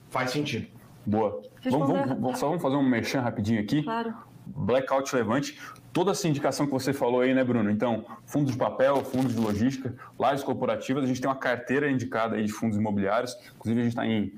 [0.09, 0.67] faz sentido.
[1.05, 1.41] Boa.
[1.63, 3.83] Vamos, vamos, só vamos fazer um merchan rapidinho aqui.
[3.83, 4.13] Claro.
[4.45, 5.59] Blackout Levante.
[5.91, 7.71] Toda essa indicação que você falou aí, né, Bruno?
[7.71, 12.35] Então, fundos de papel, fundos de logística, lajes corporativas, a gente tem uma carteira indicada
[12.35, 13.35] aí de fundos imobiliários.
[13.55, 14.33] Inclusive, a gente está em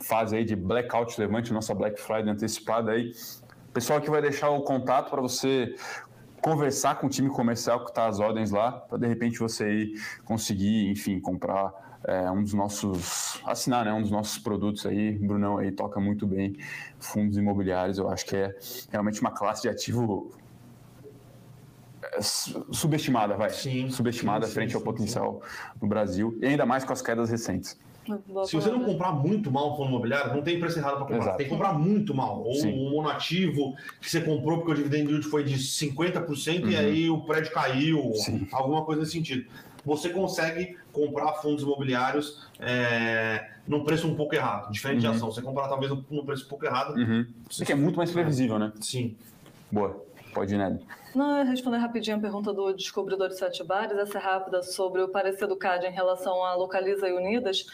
[0.00, 3.12] fase aí de Blackout Levante, nossa Black Friday antecipada aí.
[3.68, 5.76] O pessoal aqui vai deixar o contato para você
[6.40, 10.00] conversar com o time comercial que está às ordens lá, para de repente você ir
[10.24, 11.72] conseguir, enfim, comprar
[12.04, 15.18] é, um dos nossos, assinar né, um dos nossos produtos aí.
[15.18, 16.56] Brunão aí toca muito bem
[16.98, 18.56] fundos imobiliários, eu acho que é
[18.90, 20.30] realmente uma classe de ativo
[22.02, 23.50] é, subestimada, vai.
[23.50, 25.42] Sim, subestimada sim, frente sim, ao potencial
[25.80, 27.78] no Brasil, e ainda mais com as quedas recentes.
[28.46, 31.18] Se você não comprar muito mal o fundo imobiliário, não tem preço errado para comprar.
[31.18, 31.36] Exato.
[31.36, 32.42] Tem que comprar muito mal.
[32.42, 32.72] Ou Sim.
[32.72, 36.70] um monoativo que você comprou porque o dividend yield foi de 50% uhum.
[36.70, 38.46] e aí o prédio caiu, Sim.
[38.52, 39.46] alguma coisa nesse sentido.
[39.84, 45.12] Você consegue comprar fundos imobiliários é, num preço um pouco errado, diferente uhum.
[45.12, 45.30] de ação.
[45.30, 46.96] Você comprar talvez num preço um pouco errado.
[46.96, 47.26] Uhum.
[47.48, 48.72] Isso que é muito mais previsível, né?
[48.80, 49.16] Sim.
[49.70, 50.04] Boa.
[50.36, 50.86] Pode Nelly.
[51.14, 55.08] Não, responder rapidinho a pergunta do Descobridor de Sete Bares, essa é rápida sobre o
[55.08, 57.66] parecer do CAD em relação a Localiza e Unidas.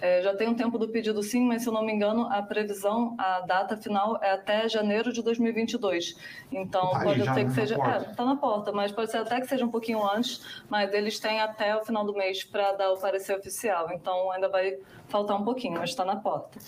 [0.00, 2.42] É, já tem um tempo do pedido sim, mas se eu não me engano, a
[2.42, 6.16] previsão, a data final é até janeiro de 2022.
[6.50, 7.76] Então, pode ser que seja.
[7.76, 10.92] Está é, tá na porta, mas pode ser até que seja um pouquinho antes, mas
[10.92, 13.92] eles têm até o final do mês para dar o parecer oficial.
[13.92, 16.58] Então, ainda vai faltar um pouquinho, mas está na porta.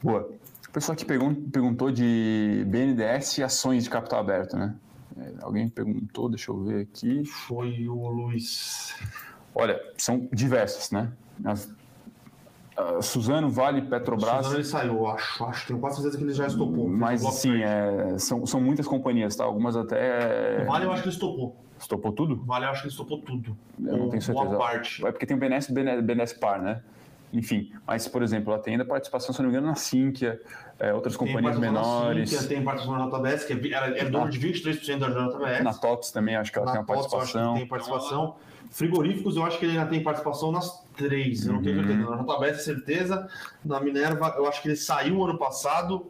[0.00, 0.30] Boa.
[0.68, 4.72] O pessoal que perguntou de BNDES e ações de capital aberto, né?
[5.20, 7.24] É, alguém perguntou, deixa eu ver aqui.
[7.24, 8.94] Foi o Luiz.
[9.54, 11.12] Olha, são diversas, né?
[11.44, 11.72] As
[13.02, 14.36] Suzano, Vale, Petrobras.
[14.36, 16.88] Suzano ele saiu, acho, acho, tenho quase certeza que ele já estopou.
[16.88, 19.44] Mas sim, é, são, são muitas companhias, tá?
[19.44, 20.62] Algumas até.
[20.62, 21.56] O vale eu acho que ele estopou.
[21.78, 22.36] Estopou tudo?
[22.44, 23.56] Vale eu acho que ele estopou tudo.
[23.78, 24.48] Eu não tenho certeza.
[24.48, 25.04] Uma parte.
[25.04, 26.82] É porque tem o BNS e BNS Par, né?
[27.32, 30.40] Enfim, mas, por exemplo, ela tem ainda participação, se não me engano, na Sinqia,
[30.78, 32.30] é, outras tem companhias menores.
[32.30, 35.62] Sinqia, tem participação na JBS, que é, é, é dono de 23% da JBS.
[35.62, 37.54] Na TOTS também, acho que ela na tem uma TOTS, participação.
[37.54, 38.36] tem participação.
[38.70, 42.08] Frigoríficos, eu acho que ele ainda tem participação nas três, eu não tenho certeza.
[42.08, 42.24] Uhum.
[42.24, 43.28] Na JBS, certeza.
[43.64, 46.08] Na Minerva, eu acho que ele saiu ano passado.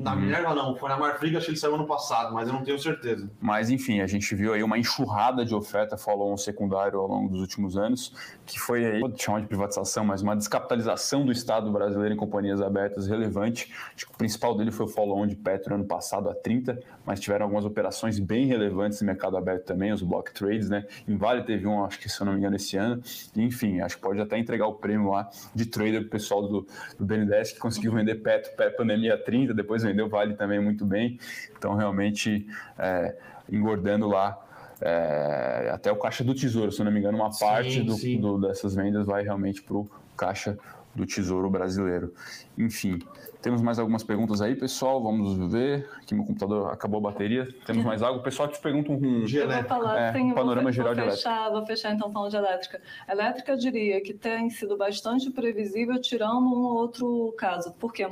[0.00, 0.20] Na uhum.
[0.20, 2.78] Minerva não, foi na Marfrig, acho que ele saiu ano passado, mas eu não tenho
[2.78, 3.30] certeza.
[3.38, 7.40] Mas enfim, a gente viu aí uma enxurrada de oferta follow-on secundário ao longo dos
[7.40, 8.14] últimos anos,
[8.50, 12.60] que foi aí, pode chamar de privatização, mas uma descapitalização do Estado brasileiro em companhias
[12.60, 13.72] abertas relevante.
[13.94, 17.20] Acho que o principal dele foi o follow-on de Petro ano passado a 30, mas
[17.20, 20.86] tiveram algumas operações bem relevantes no mercado aberto também, os block trades, né?
[21.06, 23.02] Em Vale teve um, acho que se eu não me engano, esse ano.
[23.36, 26.66] enfim, acho que pode até entregar o prêmio lá de trader pro pessoal do,
[26.98, 31.18] do BNDES que conseguiu vender Petro pré-pandemia a 30, depois vendeu Vale também muito bem.
[31.56, 32.46] Então, realmente,
[32.78, 33.16] é,
[33.50, 34.38] engordando lá
[34.80, 38.48] é, até o caixa do tesouro, se não me engano, uma sim, parte do, do,
[38.48, 40.58] dessas vendas vai realmente para o caixa
[40.94, 42.12] do Tesouro Brasileiro.
[42.58, 42.98] Enfim,
[43.40, 45.02] temos mais algumas perguntas aí, pessoal.
[45.02, 45.88] Vamos ver.
[45.96, 47.48] Aqui meu computador acabou a bateria.
[47.64, 48.20] Temos mais algo?
[48.20, 51.10] O pessoal te pergunta um, de falar, é, sim, um panorama vou, geral vou de
[51.10, 51.58] fechar, elétrica.
[51.58, 52.80] Vou fechar então falando de elétrica.
[53.08, 57.72] Elétrica, eu diria que tem sido bastante previsível, tirando um outro caso.
[57.72, 58.08] Por quê?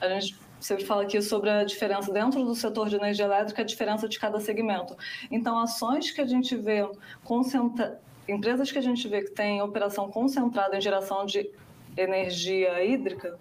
[0.00, 3.64] A gente sempre fala aqui sobre a diferença dentro do setor de energia elétrica, a
[3.64, 4.96] diferença de cada segmento.
[5.30, 6.88] Então, ações que a gente vê
[7.24, 8.00] concentra...
[8.28, 11.50] empresas que a gente vê que têm operação concentrada em geração de
[11.96, 13.36] energia hídrica,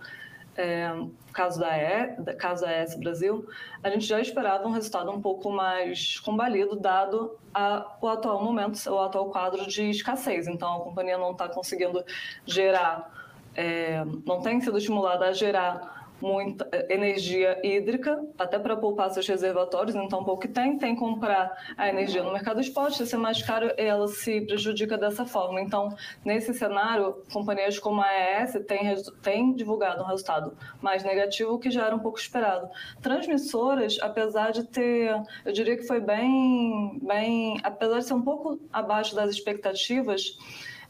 [0.58, 0.92] é,
[1.32, 3.48] caso da e, caso da ES Brasil,
[3.82, 8.78] a gente já esperava um resultado um pouco mais combalido, dado a, o atual momento,
[8.90, 10.48] o atual quadro de escassez.
[10.48, 12.04] Então, a companhia não está conseguindo
[12.46, 13.10] gerar,
[13.56, 19.96] é, não tem sido estimulada a gerar muita energia hídrica, até para poupar seus reservatórios,
[19.96, 23.42] então pouco que tem, tem que comprar a energia no mercado spot, se é mais
[23.42, 25.62] caro, ela se prejudica dessa forma.
[25.62, 31.70] Então, nesse cenário, companhias como a ES têm, têm divulgado um resultado mais negativo, que
[31.72, 32.70] já era um pouco esperado.
[33.02, 38.60] Transmissoras, apesar de ter, eu diria que foi bem, bem apesar de ser um pouco
[38.72, 40.38] abaixo das expectativas,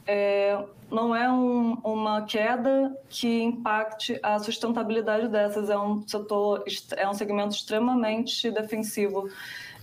[0.06, 0.58] é,
[0.92, 5.70] não é um, uma queda que impacte a sustentabilidade dessas.
[5.70, 6.64] É um setor,
[6.98, 9.30] é um segmento extremamente defensivo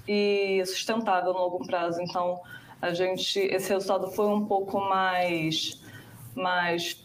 [0.07, 2.03] e sustentável no longo prazo.
[2.03, 2.41] Então,
[2.81, 5.83] a gente, esse resultado foi um pouco mais,
[6.35, 7.03] mais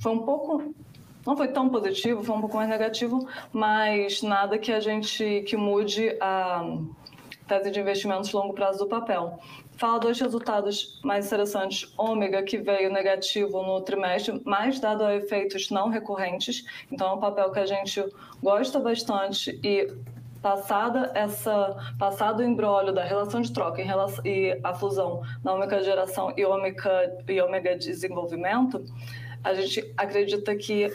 [0.00, 0.74] foi um pouco
[1.26, 5.54] não foi tão positivo, foi um pouco mais negativo, mas nada que a gente que
[5.56, 6.64] mude a
[7.46, 9.38] tese de investimentos longo prazo do papel
[9.80, 11.90] fala dois resultados mais interessantes.
[11.96, 16.66] Ômega, que veio negativo no trimestre, mais dado a efeitos não recorrentes.
[16.92, 18.04] Então, é um papel que a gente
[18.42, 19.90] gosta bastante e
[20.42, 25.82] passada essa passado o embrólio da relação de troca relação, e a fusão da ômega
[25.82, 28.84] geração e ômega e ômega desenvolvimento,
[29.42, 30.90] a gente acredita que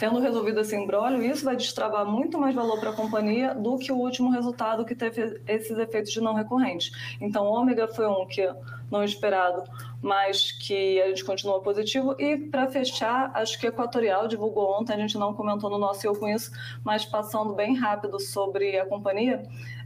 [0.00, 3.92] Tendo resolvido esse embrólio, isso vai destravar muito mais valor para a companhia do que
[3.92, 6.90] o último resultado que teve esses efeitos de não recorrente.
[7.20, 8.50] Então, ômega foi um que
[8.90, 9.62] não esperado,
[10.00, 12.16] mas que a gente continua positivo.
[12.18, 16.18] E para fechar, acho que Equatorial divulgou ontem, a gente não comentou no nosso eu
[16.18, 16.50] com isso,
[16.82, 19.42] mas passando bem rápido sobre a companhia,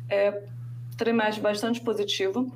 [0.09, 0.45] é
[0.97, 2.47] trimestre bastante positivo.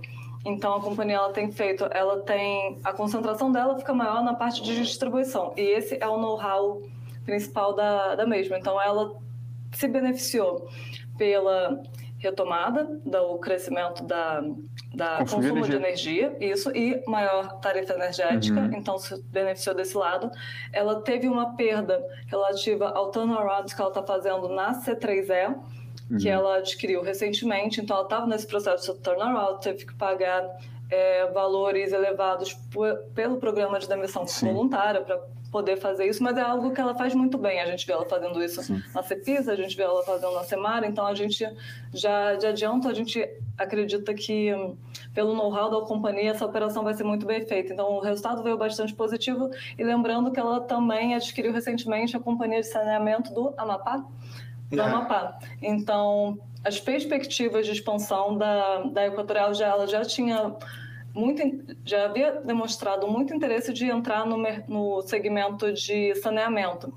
[0.45, 4.63] Então a companhia ela tem feito, ela tem a concentração dela fica maior na parte
[4.63, 6.81] de distribuição e esse é o know-how
[7.29, 8.57] principal da, da mesma.
[8.57, 9.15] Então, ela
[9.71, 10.67] se beneficiou
[11.19, 11.83] pela
[12.17, 14.43] retomada do crescimento da,
[14.95, 15.69] da consumo energia.
[15.69, 18.73] de energia, isso, e maior tarifa energética, uhum.
[18.75, 20.31] então se beneficiou desse lado.
[20.73, 25.55] Ela teve uma perda relativa ao turnaround que ela está fazendo na C3E,
[26.11, 26.19] uhum.
[26.19, 30.59] que ela adquiriu recentemente, então ela estava nesse processo de turnaround, teve que pagar
[30.91, 32.57] é, valores elevados
[33.15, 34.53] pelo programa de demissão Sim.
[34.53, 37.61] voluntária para poder fazer isso, mas é algo que ela faz muito bem.
[37.61, 38.83] A gente vê ela fazendo isso Sim.
[38.95, 41.45] na Cepisa, a gente vê ela fazendo na Semara, então a gente
[41.93, 44.53] já de adianto a gente acredita que
[45.15, 47.73] pelo know-how da companhia essa operação vai ser muito bem feita.
[47.73, 52.61] Então o resultado veio bastante positivo e lembrando que ela também adquiriu recentemente a companhia
[52.61, 54.05] de saneamento do Amapá,
[54.71, 54.85] do é.
[54.85, 55.39] Amapá.
[55.63, 60.55] Então as perspectivas de expansão da, da Equatorial já ela já tinha
[61.15, 61.43] muito,
[61.85, 64.37] já havia demonstrado muito interesse de entrar no,
[64.69, 66.93] no segmento de saneamento.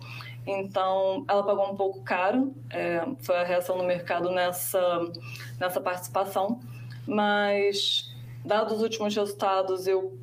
[0.45, 4.82] Então, ela pagou um pouco caro, é, foi a reação do mercado nessa,
[5.59, 6.59] nessa participação,
[7.07, 8.11] mas,
[8.43, 10.17] dados os últimos resultados, eu,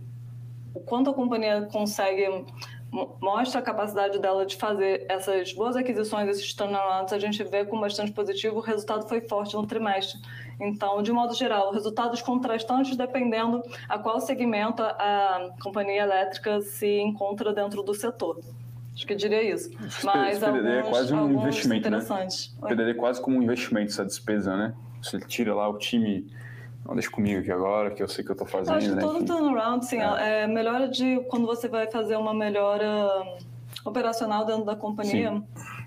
[0.74, 2.44] o quanto a companhia consegue
[2.90, 7.78] mostra a capacidade dela de fazer essas boas aquisições, esses turnarounds, a gente vê com
[7.78, 10.20] bastante positivo, o resultado foi forte no trimestre.
[10.58, 17.52] Então, de modo geral, resultados contrastantes dependendo a qual segmento a companhia elétrica se encontra
[17.52, 18.40] dentro do setor.
[18.94, 19.70] Acho que eu diria isso.
[20.02, 22.00] Mas PDD alguns, é quase um investimento, né?
[22.66, 24.74] PDD é quase como um investimento, essa despesa, né?
[25.00, 26.26] Você tira lá o time
[26.84, 28.74] não deixa comigo aqui agora, que eu sei que eu estou fazendo.
[28.74, 29.00] Eu acho que né?
[29.00, 30.42] todo turnaround, sim, é.
[30.42, 33.22] é melhora de quando você vai fazer uma melhora
[33.84, 35.30] operacional dentro da companhia.
[35.32, 35.44] Sim.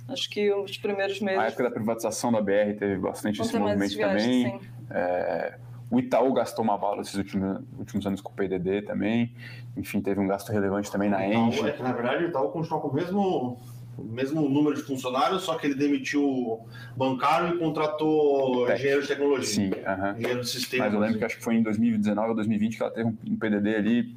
[0.08, 1.40] Acho que os primeiros meses.
[1.40, 4.60] Na época da privatização da BR teve bastante esse movimento também.
[4.90, 5.58] É,
[5.90, 9.34] o Itaú gastou uma bala esses últimos, últimos anos com o PDD também.
[9.76, 11.68] Enfim, teve um gasto relevante também na Engie.
[11.68, 13.58] É que, na verdade, o Itaú continua com o mesmo
[13.98, 16.60] o mesmo número de funcionários, só que ele demitiu
[16.96, 18.80] bancário e contratou Tec.
[18.80, 19.46] engenheiro de tecnologia.
[19.46, 20.18] Sim, uh -huh.
[20.18, 20.86] engenheiro de sistema.
[20.86, 23.38] Mas eu lembro que acho que foi em 2019 ou 2020 que ela teve um
[23.38, 24.16] PDD ali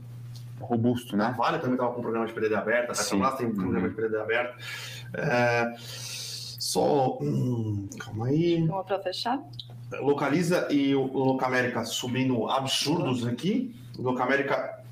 [0.60, 1.26] robusto, né?
[1.26, 3.86] A Vale também estava com um programa de PDD aberto, a Petrobras tem um programa
[3.86, 3.88] uhum.
[3.88, 4.56] de PDD aberto.
[5.14, 5.74] É...
[5.78, 7.18] Só.
[7.20, 8.64] Hum, calma aí.
[8.66, 9.42] Vamos para fechar?
[10.00, 13.74] Localiza e o Locamérica subindo absurdos aqui.
[13.98, 14.83] Locamérica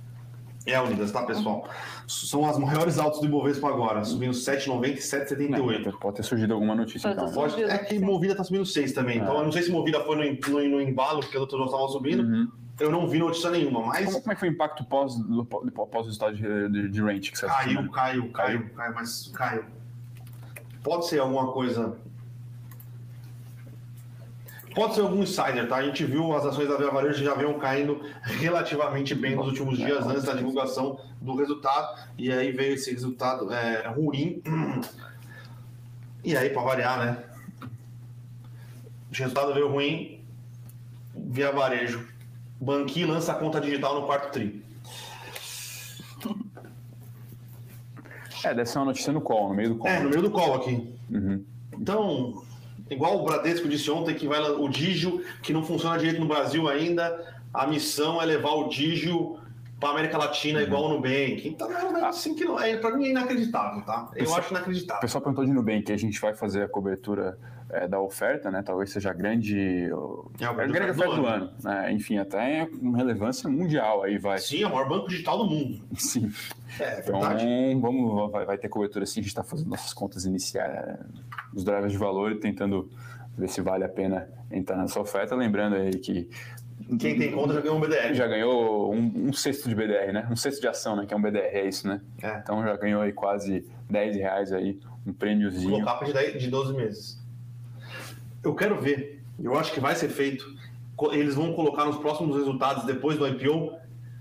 [0.66, 1.68] é Unidas, tá, pessoal?
[2.06, 5.98] São as maiores altas do Ibovespa agora, subindo 7,90 e 7,78.
[5.98, 7.32] Pode ter surgido alguma notícia, então.
[7.32, 9.18] Pode, é que Movida tá subindo 6 também.
[9.18, 9.40] Então, é.
[9.40, 11.88] eu não sei se Movida foi no, no, no embalo, porque as outras não estavam
[11.88, 12.22] subindo.
[12.22, 12.48] Uhum.
[12.80, 14.06] Eu não vi notícia nenhuma, mas...
[14.06, 17.02] Como, como é que foi o impacto pós, do, pós o resultado de, de, de
[17.02, 19.64] rent que você caiu, assistiu, caiu, caiu, caiu, caiu, mas caiu.
[20.82, 21.96] Pode ser alguma coisa
[24.74, 25.76] Pode ser algum insider, tá?
[25.76, 29.76] A gente viu as ações da Via Varejo já vinham caindo relativamente bem nos últimos
[29.76, 34.42] dias antes da divulgação do resultado, e aí veio esse resultado é, ruim.
[36.24, 37.24] E aí, para variar, né?
[39.10, 40.24] O resultado veio ruim
[41.14, 42.08] via varejo.
[42.60, 44.62] Banqui lança a conta digital no quarto tri.
[48.44, 49.90] É, deve ser uma notícia no call, no meio do call.
[49.90, 50.94] É, no meio do call aqui.
[51.10, 51.44] Uhum.
[51.74, 52.42] Então,
[52.92, 56.68] igual o Bradesco disse ontem que vai o Digio, que não funciona direito no Brasil
[56.68, 59.38] ainda, a missão é levar o Digio
[59.82, 60.64] para América Latina uhum.
[60.64, 61.48] igual o Nubank.
[61.48, 64.08] Então, é assim que não é, para mim é inacreditável, tá?
[64.12, 64.98] Eu pessoal, acho inacreditável.
[64.98, 67.36] O pessoal perguntou de Nubank, a gente vai fazer a cobertura
[67.72, 68.62] é, da oferta, né?
[68.62, 69.88] Talvez seja a grande,
[70.38, 71.50] é, a grande oferta do, ano.
[71.62, 71.92] Né?
[71.92, 74.38] Enfim, até com relevância mundial aí vai.
[74.38, 75.82] Sim, é o maior banco digital do mundo.
[75.96, 76.30] Sim.
[76.78, 77.20] É, é então,
[77.80, 79.20] vamos, vai, vai, ter cobertura sim.
[79.20, 80.98] A gente está fazendo nossas contas iniciais,
[81.54, 82.90] os drivers de valor e tentando
[83.36, 85.34] ver se vale a pena entrar nessa oferta.
[85.34, 86.30] Lembrando aí que
[86.98, 88.14] quem tem conta já ganhou um BDR.
[88.14, 90.28] Já ganhou um, um sexto de BDR, né?
[90.30, 91.06] Um sexto de ação, né?
[91.06, 92.00] Que é um BDR, é isso, né?
[92.22, 92.38] É.
[92.38, 95.84] Então já ganhou aí quase 10 reais aí, um prêmiozinho.
[95.84, 97.21] Colocar de, 10, de 12 meses.
[98.42, 99.22] Eu quero ver.
[99.42, 100.44] Eu acho que vai ser feito.
[101.10, 103.76] Eles vão colocar nos próximos resultados, depois do IPO,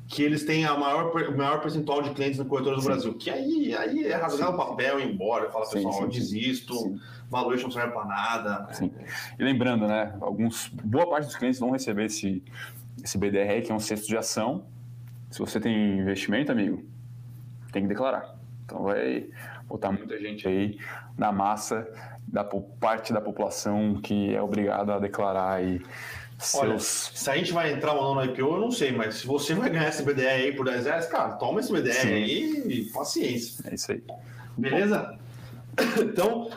[0.08, 2.88] que eles têm a maior, o maior percentual de clientes na corretora do sim.
[2.88, 3.14] Brasil.
[3.14, 4.54] Que aí, aí é rasgar sim.
[4.54, 5.50] o papel e ir embora.
[5.50, 7.00] Fala, pessoal, sim, eu desisto, sim.
[7.30, 8.74] valuation não serve para nada.
[8.74, 8.92] Sim.
[9.38, 10.16] E lembrando, né?
[10.20, 12.44] Alguns, boa parte dos clientes vão receber esse,
[13.04, 14.66] esse BDR, que é um cesto de ação.
[15.30, 16.84] Se você tem investimento, amigo,
[17.72, 18.36] tem que declarar.
[18.66, 19.30] Então vai
[19.66, 20.78] botar muita gente aí
[21.18, 21.88] na massa
[22.28, 25.82] da parte da população que é obrigada a declarar aí
[26.42, 26.62] seus...
[26.62, 29.28] Olha, se a gente vai entrar ou não no IPO, eu não sei, mas se
[29.28, 32.14] você vai ganhar esse BDR aí por 10 reais, cara, toma esse BDR Sim.
[32.14, 33.64] aí e paciência.
[33.70, 34.04] É isso aí.
[34.58, 35.18] Beleza?
[36.02, 36.50] Então,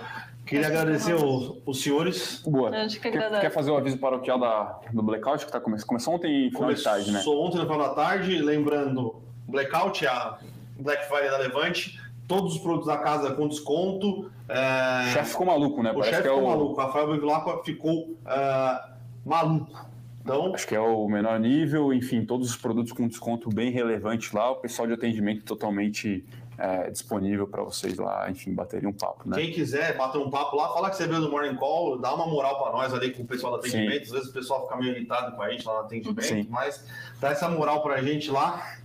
[0.44, 2.42] queria agradecer os, os senhores.
[2.44, 2.70] Boa.
[2.88, 6.50] Que quer, quer, fazer o aviso paroquial da, do Blackout, que tá come, começou ontem
[6.50, 7.22] final começou de tarde, né?
[7.22, 10.38] Começou ontem no final da tarde, lembrando, Blackout, a
[10.80, 14.30] Black Friday da Levante, todos os produtos da casa com desconto.
[14.48, 15.08] É...
[15.08, 15.92] O chefe ficou maluco, né?
[15.94, 16.48] O chefe ficou é o...
[16.48, 16.80] maluco.
[16.80, 18.92] Rafael Bevilacqua ficou uh,
[19.24, 19.86] maluco.
[20.22, 20.54] Então...
[20.54, 24.50] Acho que é o menor nível, enfim, todos os produtos com desconto bem relevante lá,
[24.50, 26.24] o pessoal de atendimento totalmente
[26.56, 29.36] é, disponível para vocês lá, enfim, baterem um papo, né?
[29.36, 32.26] Quem quiser bater um papo lá, fala que você veio do Morning Call, dá uma
[32.26, 34.06] moral para nós ali com o pessoal do atendimento.
[34.06, 34.12] Sim.
[34.12, 36.46] Às vezes o pessoal fica meio irritado com a gente lá no atendimento, Sim.
[36.48, 36.86] mas
[37.20, 38.78] dá essa moral para a gente lá.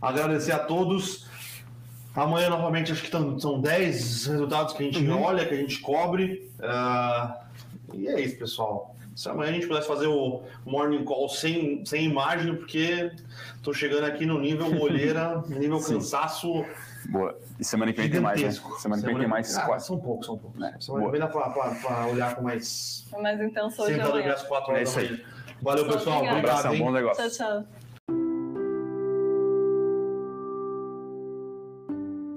[0.00, 1.29] Agradecer a todos.
[2.14, 5.22] Amanhã, novamente, acho que são 10 resultados que a gente uhum.
[5.22, 6.50] olha, que a gente cobre.
[6.58, 8.96] Uh, e é isso, pessoal.
[9.14, 13.12] Se amanhã a gente pudesse fazer o morning call sem, sem imagem, porque
[13.56, 16.64] estou chegando aqui no nível molheira, nível cansaço.
[17.06, 17.38] Boa.
[17.58, 18.50] E semana que vem tem mais, né?
[18.78, 19.84] Semana que vem tem mais ah, quatro.
[19.84, 20.62] São poucos, são poucos.
[20.62, 20.74] É.
[20.80, 23.06] Semana que vem dá para olhar com mais.
[23.12, 23.94] É mais intenso hoje.
[23.94, 25.24] Sentado às quatro horas é da manhã.
[25.62, 26.18] Valeu, pessoal.
[26.18, 26.66] Obrigado.
[26.66, 27.30] Obrigado bom negócio.
[27.30, 27.79] Tchau, tchau.